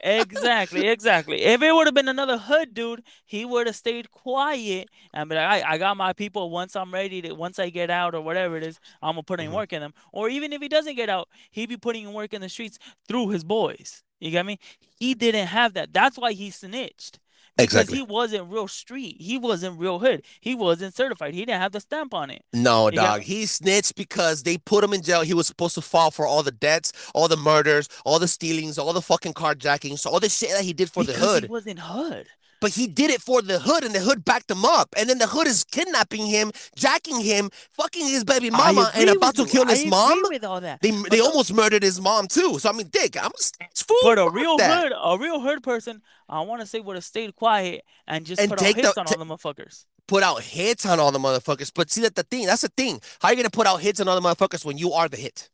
Exactly, 0.00 0.86
exactly. 0.88 1.42
If 1.42 1.62
it 1.62 1.72
would 1.74 1.86
have 1.86 1.94
been 1.94 2.08
another 2.08 2.36
hood 2.38 2.74
dude, 2.74 3.02
he 3.24 3.44
would 3.44 3.66
have 3.66 3.74
stayed 3.76 4.10
quiet 4.10 4.88
and 5.14 5.28
be 5.28 5.34
like, 5.36 5.64
I, 5.64 5.72
I 5.74 5.78
got 5.78 5.96
my 5.96 6.12
people. 6.12 6.50
Once 6.50 6.76
I'm 6.76 6.92
ready 6.92 7.22
to, 7.22 7.32
once 7.32 7.58
I 7.58 7.70
get 7.70 7.90
out 7.90 8.14
or 8.14 8.20
whatever 8.20 8.56
it 8.56 8.62
is, 8.64 8.78
I'm 9.02 9.12
gonna 9.14 9.22
put 9.22 9.40
in 9.40 9.50
Mhm. 9.50 9.54
work 9.54 9.72
in 9.72 9.80
them. 9.80 9.94
Or 10.12 10.28
even 10.28 10.52
if 10.52 10.60
he 10.60 10.68
doesn't 10.68 10.94
get 10.96 11.08
out, 11.08 11.28
he'd 11.50 11.68
be 11.70 11.76
putting 11.78 12.04
in 12.04 12.12
work 12.12 12.34
in 12.34 12.42
the 12.42 12.48
streets 12.48 12.78
through 13.08 13.30
his 13.30 13.44
boys. 13.44 14.02
You 14.20 14.30
get 14.30 14.44
me? 14.46 14.58
He 14.98 15.14
didn't 15.14 15.46
have 15.48 15.74
that. 15.74 15.92
That's 15.92 16.18
why 16.18 16.32
he 16.32 16.50
snitched. 16.50 17.18
Because 17.58 17.74
Exactly. 17.74 17.96
he 17.98 18.02
wasn't 18.04 18.50
real 18.52 18.68
street. 18.68 19.16
He 19.20 19.36
wasn't 19.36 19.78
real 19.80 19.98
hood. 19.98 20.22
He 20.40 20.54
wasn't 20.54 20.94
certified. 20.94 21.34
He 21.34 21.40
didn't 21.44 21.60
have 21.60 21.72
the 21.72 21.80
stamp 21.80 22.14
on 22.14 22.30
it. 22.30 22.42
No, 22.52 22.86
You 22.88 22.96
got- 22.96 23.14
dog. 23.16 23.22
He 23.22 23.46
snitched 23.46 23.96
because 23.96 24.44
they 24.44 24.58
put 24.58 24.84
him 24.84 24.92
in 24.92 25.02
jail. 25.02 25.22
He 25.22 25.34
was 25.34 25.48
supposed 25.48 25.74
to 25.74 25.80
fall 25.82 26.12
for 26.12 26.24
all 26.24 26.44
the 26.44 26.52
debts, 26.52 26.92
all 27.14 27.26
the 27.26 27.36
murders, 27.36 27.88
all 28.04 28.20
the 28.20 28.28
stealings, 28.28 28.78
all 28.78 28.92
the 28.92 29.02
fucking 29.02 29.34
carjackings, 29.34 30.06
all 30.06 30.20
the 30.20 30.28
shit 30.28 30.50
that 30.50 30.62
he 30.62 30.72
did 30.72 30.88
for 30.90 31.02
the 31.02 31.12
hood. 31.14 31.42
he 31.44 31.48
wasn't 31.48 31.80
hood. 31.80 32.28
But 32.60 32.72
he 32.72 32.86
did 32.86 33.10
it 33.10 33.20
for 33.22 33.40
the 33.42 33.58
hood, 33.60 33.84
and 33.84 33.94
the 33.94 34.00
hood 34.00 34.24
backed 34.24 34.50
him 34.50 34.64
up. 34.64 34.88
And 34.96 35.08
then 35.08 35.18
the 35.18 35.26
hood 35.28 35.46
is 35.46 35.64
kidnapping 35.64 36.26
him, 36.26 36.50
jacking 36.74 37.20
him, 37.20 37.50
fucking 37.72 38.06
his 38.06 38.24
baby 38.24 38.50
mama, 38.50 38.90
and 38.94 39.08
about 39.10 39.36
to 39.36 39.46
kill 39.46 39.64
you. 39.64 39.70
I 39.70 39.76
his 39.76 39.86
mom. 39.86 40.18
agree 40.24 40.36
with 40.36 40.44
all 40.44 40.60
that. 40.60 40.80
They 40.80 40.90
But 40.90 41.10
they 41.10 41.18
the- 41.18 41.24
almost 41.24 41.52
murdered 41.52 41.82
his 41.82 42.00
mom 42.00 42.26
too. 42.26 42.58
So 42.58 42.68
I 42.68 42.72
mean, 42.72 42.88
dick, 42.90 43.16
I'm 43.16 43.30
a 43.30 43.42
snitch 43.42 43.84
fool. 43.86 43.96
But 44.02 44.18
a 44.18 44.28
real 44.28 44.56
that. 44.56 44.82
hood, 44.82 44.92
a 45.00 45.18
real 45.18 45.40
hood 45.40 45.62
person, 45.62 46.02
I 46.28 46.40
want 46.40 46.60
to 46.60 46.66
say 46.66 46.80
would 46.80 46.96
have 46.96 47.04
stayed 47.04 47.36
quiet 47.36 47.84
and 48.06 48.26
just 48.26 48.40
And 48.40 48.50
put 48.50 48.58
out 48.60 48.64
take 48.64 48.76
the- 48.76 48.82
hits 48.82 48.98
on 48.98 49.06
ta- 49.06 49.14
all 49.18 49.24
the 49.24 49.34
motherfuckers. 49.36 49.84
Put 50.08 50.22
out 50.22 50.42
hits 50.42 50.86
on 50.86 50.98
all 50.98 51.12
the 51.12 51.18
motherfuckers. 51.18 51.70
But 51.74 51.90
see 51.90 52.00
that 52.00 52.14
the 52.14 52.22
thing, 52.22 52.46
that's 52.46 52.62
the 52.62 52.72
thing. 52.76 53.00
How 53.20 53.30
you 53.30 53.36
gonna 53.36 53.50
put 53.50 53.66
out 53.66 53.80
hits 53.82 54.00
on 54.00 54.08
all 54.08 54.18
the 54.20 54.26
motherfuckers 54.26 54.64
when 54.64 54.78
you 54.78 54.92
are 54.94 55.08
the 55.08 55.16
hit? 55.18 55.50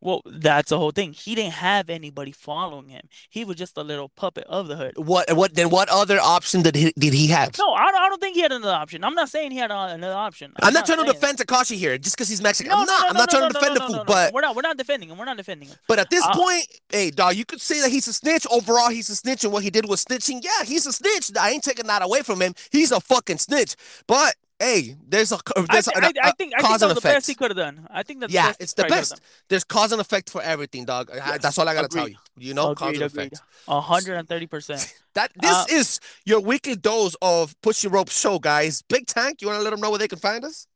Well, 0.00 0.22
that's 0.26 0.70
the 0.70 0.78
whole 0.78 0.92
thing. 0.92 1.12
He 1.12 1.34
didn't 1.34 1.54
have 1.54 1.90
anybody 1.90 2.30
following 2.32 2.88
him. 2.88 3.08
He 3.30 3.44
was 3.44 3.56
just 3.56 3.76
a 3.76 3.82
little 3.82 4.08
puppet 4.08 4.44
of 4.48 4.68
the 4.68 4.76
hood. 4.76 4.92
What 4.96 5.32
what 5.36 5.54
then? 5.54 5.70
What 5.70 5.88
other 5.88 6.20
option 6.20 6.62
did 6.62 6.76
he 6.76 6.92
did 6.98 7.12
he 7.12 7.26
have? 7.28 7.56
No, 7.58 7.72
I 7.72 7.90
don't, 7.90 8.00
I 8.00 8.08
don't 8.08 8.20
think 8.20 8.36
he 8.36 8.42
had 8.42 8.52
another 8.52 8.74
option. 8.74 9.02
I'm 9.02 9.14
not 9.14 9.28
saying 9.28 9.50
he 9.50 9.58
had 9.58 9.70
another 9.72 10.14
option. 10.14 10.52
I'm 10.62 10.72
not 10.72 10.86
trying 10.86 11.04
to 11.04 11.04
defend 11.04 11.38
Tekashi 11.38 11.76
here 11.76 11.98
just 11.98 12.16
because 12.16 12.28
he's 12.28 12.40
Mexican. 12.42 12.70
No, 12.70 12.78
I'm 12.78 12.86
no, 12.86 12.92
not. 12.92 13.00
no, 13.02 13.08
I'm 13.08 13.14
no, 13.14 13.18
not 13.18 13.28
no, 13.32 13.38
trying 13.38 13.48
to 13.48 13.54
defend 13.58 13.74
no, 13.74 13.80
the 13.80 13.86
fool. 13.86 13.96
no, 13.96 14.04
no. 14.04 14.04
But 14.04 14.32
we're 14.32 14.40
not 14.40 14.54
we're 14.56 14.62
not 14.62 14.76
defending 14.76 15.08
him. 15.10 15.18
We're 15.18 15.24
not 15.24 15.36
defending 15.36 15.68
him. 15.68 15.76
but 15.88 15.98
at 15.98 16.10
this 16.10 16.24
Uh, 16.24 16.32
point, 16.32 16.66
hey 16.90 17.10
dog, 17.10 17.34
you 17.36 17.44
could 17.44 17.60
say 17.60 17.80
that 17.80 17.90
he's 17.90 18.06
a 18.08 18.12
snitch. 18.12 18.46
Overall, 18.50 18.90
he's 18.90 19.10
a 19.10 19.16
snitch, 19.16 19.44
and 19.44 19.52
what 19.52 19.62
he 19.64 19.70
did 19.70 19.88
was 19.88 20.04
snitching. 20.04 20.42
Yeah, 20.44 20.64
he's 20.64 20.86
a 20.86 20.92
snitch. 20.92 21.30
I 21.38 21.50
ain't 21.50 21.64
taking 21.64 21.86
that 21.88 22.02
away 22.02 22.22
from 22.22 22.40
him. 22.40 22.54
He's 22.70 22.92
a 22.92 23.00
fucking 23.00 23.38
snitch. 23.38 23.74
But 24.06 24.36
hey, 24.58 24.96
there's 25.06 25.32
a 25.32 25.38
I, 25.68 25.80
there's 25.80 25.86
th- 25.86 25.96
a, 25.96 26.04
I, 26.04 26.12
I 26.22 26.30
a 26.30 26.32
think 26.32 26.54
I 26.56 26.62
think 26.62 26.62
cause 26.62 26.80
that 26.80 26.88
and 26.88 26.94
was 26.94 26.94
the 26.94 27.00
best 27.00 27.26
he 27.26 27.34
could 27.34 27.50
have 27.50 27.56
done. 27.56 27.86
I 27.90 28.02
think 28.02 28.20
that's 28.20 28.32
Yeah, 28.32 28.42
the 28.42 28.42
best 28.42 28.60
it's 28.60 28.74
the 28.74 28.82
he 28.82 28.84
probably 28.84 29.06
could've 29.06 29.10
best. 29.10 29.20
There's 29.48 29.64
cause 29.64 29.92
and 29.92 30.00
effect 30.00 30.30
for 30.30 30.42
everything, 30.42 30.84
dog. 30.84 31.10
Yes, 31.14 31.40
That's 31.42 31.58
all 31.58 31.68
I 31.68 31.74
gotta 31.74 31.88
tell 31.88 32.08
you. 32.08 32.16
You 32.36 32.54
know, 32.54 32.70
cause 32.70 32.98
and 32.98 33.04
agreed. 33.04 33.32
effect. 33.32 33.42
A 33.68 33.80
hundred 33.80 34.14
and 34.16 34.28
thirty 34.28 34.46
percent. 34.46 34.92
That 35.14 35.32
this 35.36 35.64
Uh, 35.64 35.66
is 35.70 36.00
your 36.24 36.40
weekly 36.40 36.76
dose 36.76 37.16
of 37.22 37.60
pushing 37.62 37.90
rope 37.90 38.10
show, 38.10 38.38
guys. 38.38 38.82
Big 38.82 39.06
Tank, 39.06 39.42
you 39.42 39.48
want 39.48 39.58
to 39.58 39.64
let 39.64 39.70
them 39.70 39.80
know 39.80 39.90
where 39.90 39.98
they 39.98 40.08
can 40.08 40.18
find 40.18 40.44
us? 40.44 40.66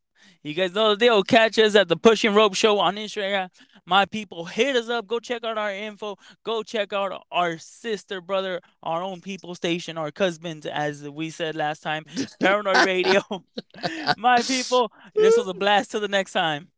You 0.43 0.55
guys 0.55 0.75
know 0.75 0.91
the 0.91 0.97
deal. 0.97 1.23
Catch 1.23 1.59
us 1.61 1.77
at 1.77 1.89
the 1.89 1.97
Pushing 1.97 2.35
Rope 2.35 2.55
Show 2.55 2.81
on 2.81 2.97
Instagram. 2.97 3.49
My 3.87 4.07
people, 4.07 4.45
hit 4.45 4.75
us 4.75 4.89
up. 4.89 5.07
Go 5.07 5.21
check 5.21 5.45
out 5.45 5.57
our 5.57 5.73
info. 5.73 6.17
Go 6.45 6.63
check 6.63 6.93
out 6.93 7.25
our 7.31 7.59
sister, 7.59 8.21
brother, 8.21 8.61
our 8.83 9.03
own 9.03 9.21
people 9.21 9.55
station, 9.55 9.99
our 9.99 10.11
husbands, 10.17 10.67
as 10.67 11.09
we 11.09 11.31
said 11.31 11.55
last 11.55 11.83
time. 11.83 12.05
Paranoid 12.41 12.85
Radio. 12.87 13.23
My 14.17 14.41
people, 14.41 14.93
this 15.15 15.37
was 15.37 15.47
a 15.47 15.55
blast. 15.55 15.93
Till 15.93 16.01
the 16.01 16.09
next 16.09 16.33
time. 16.33 16.69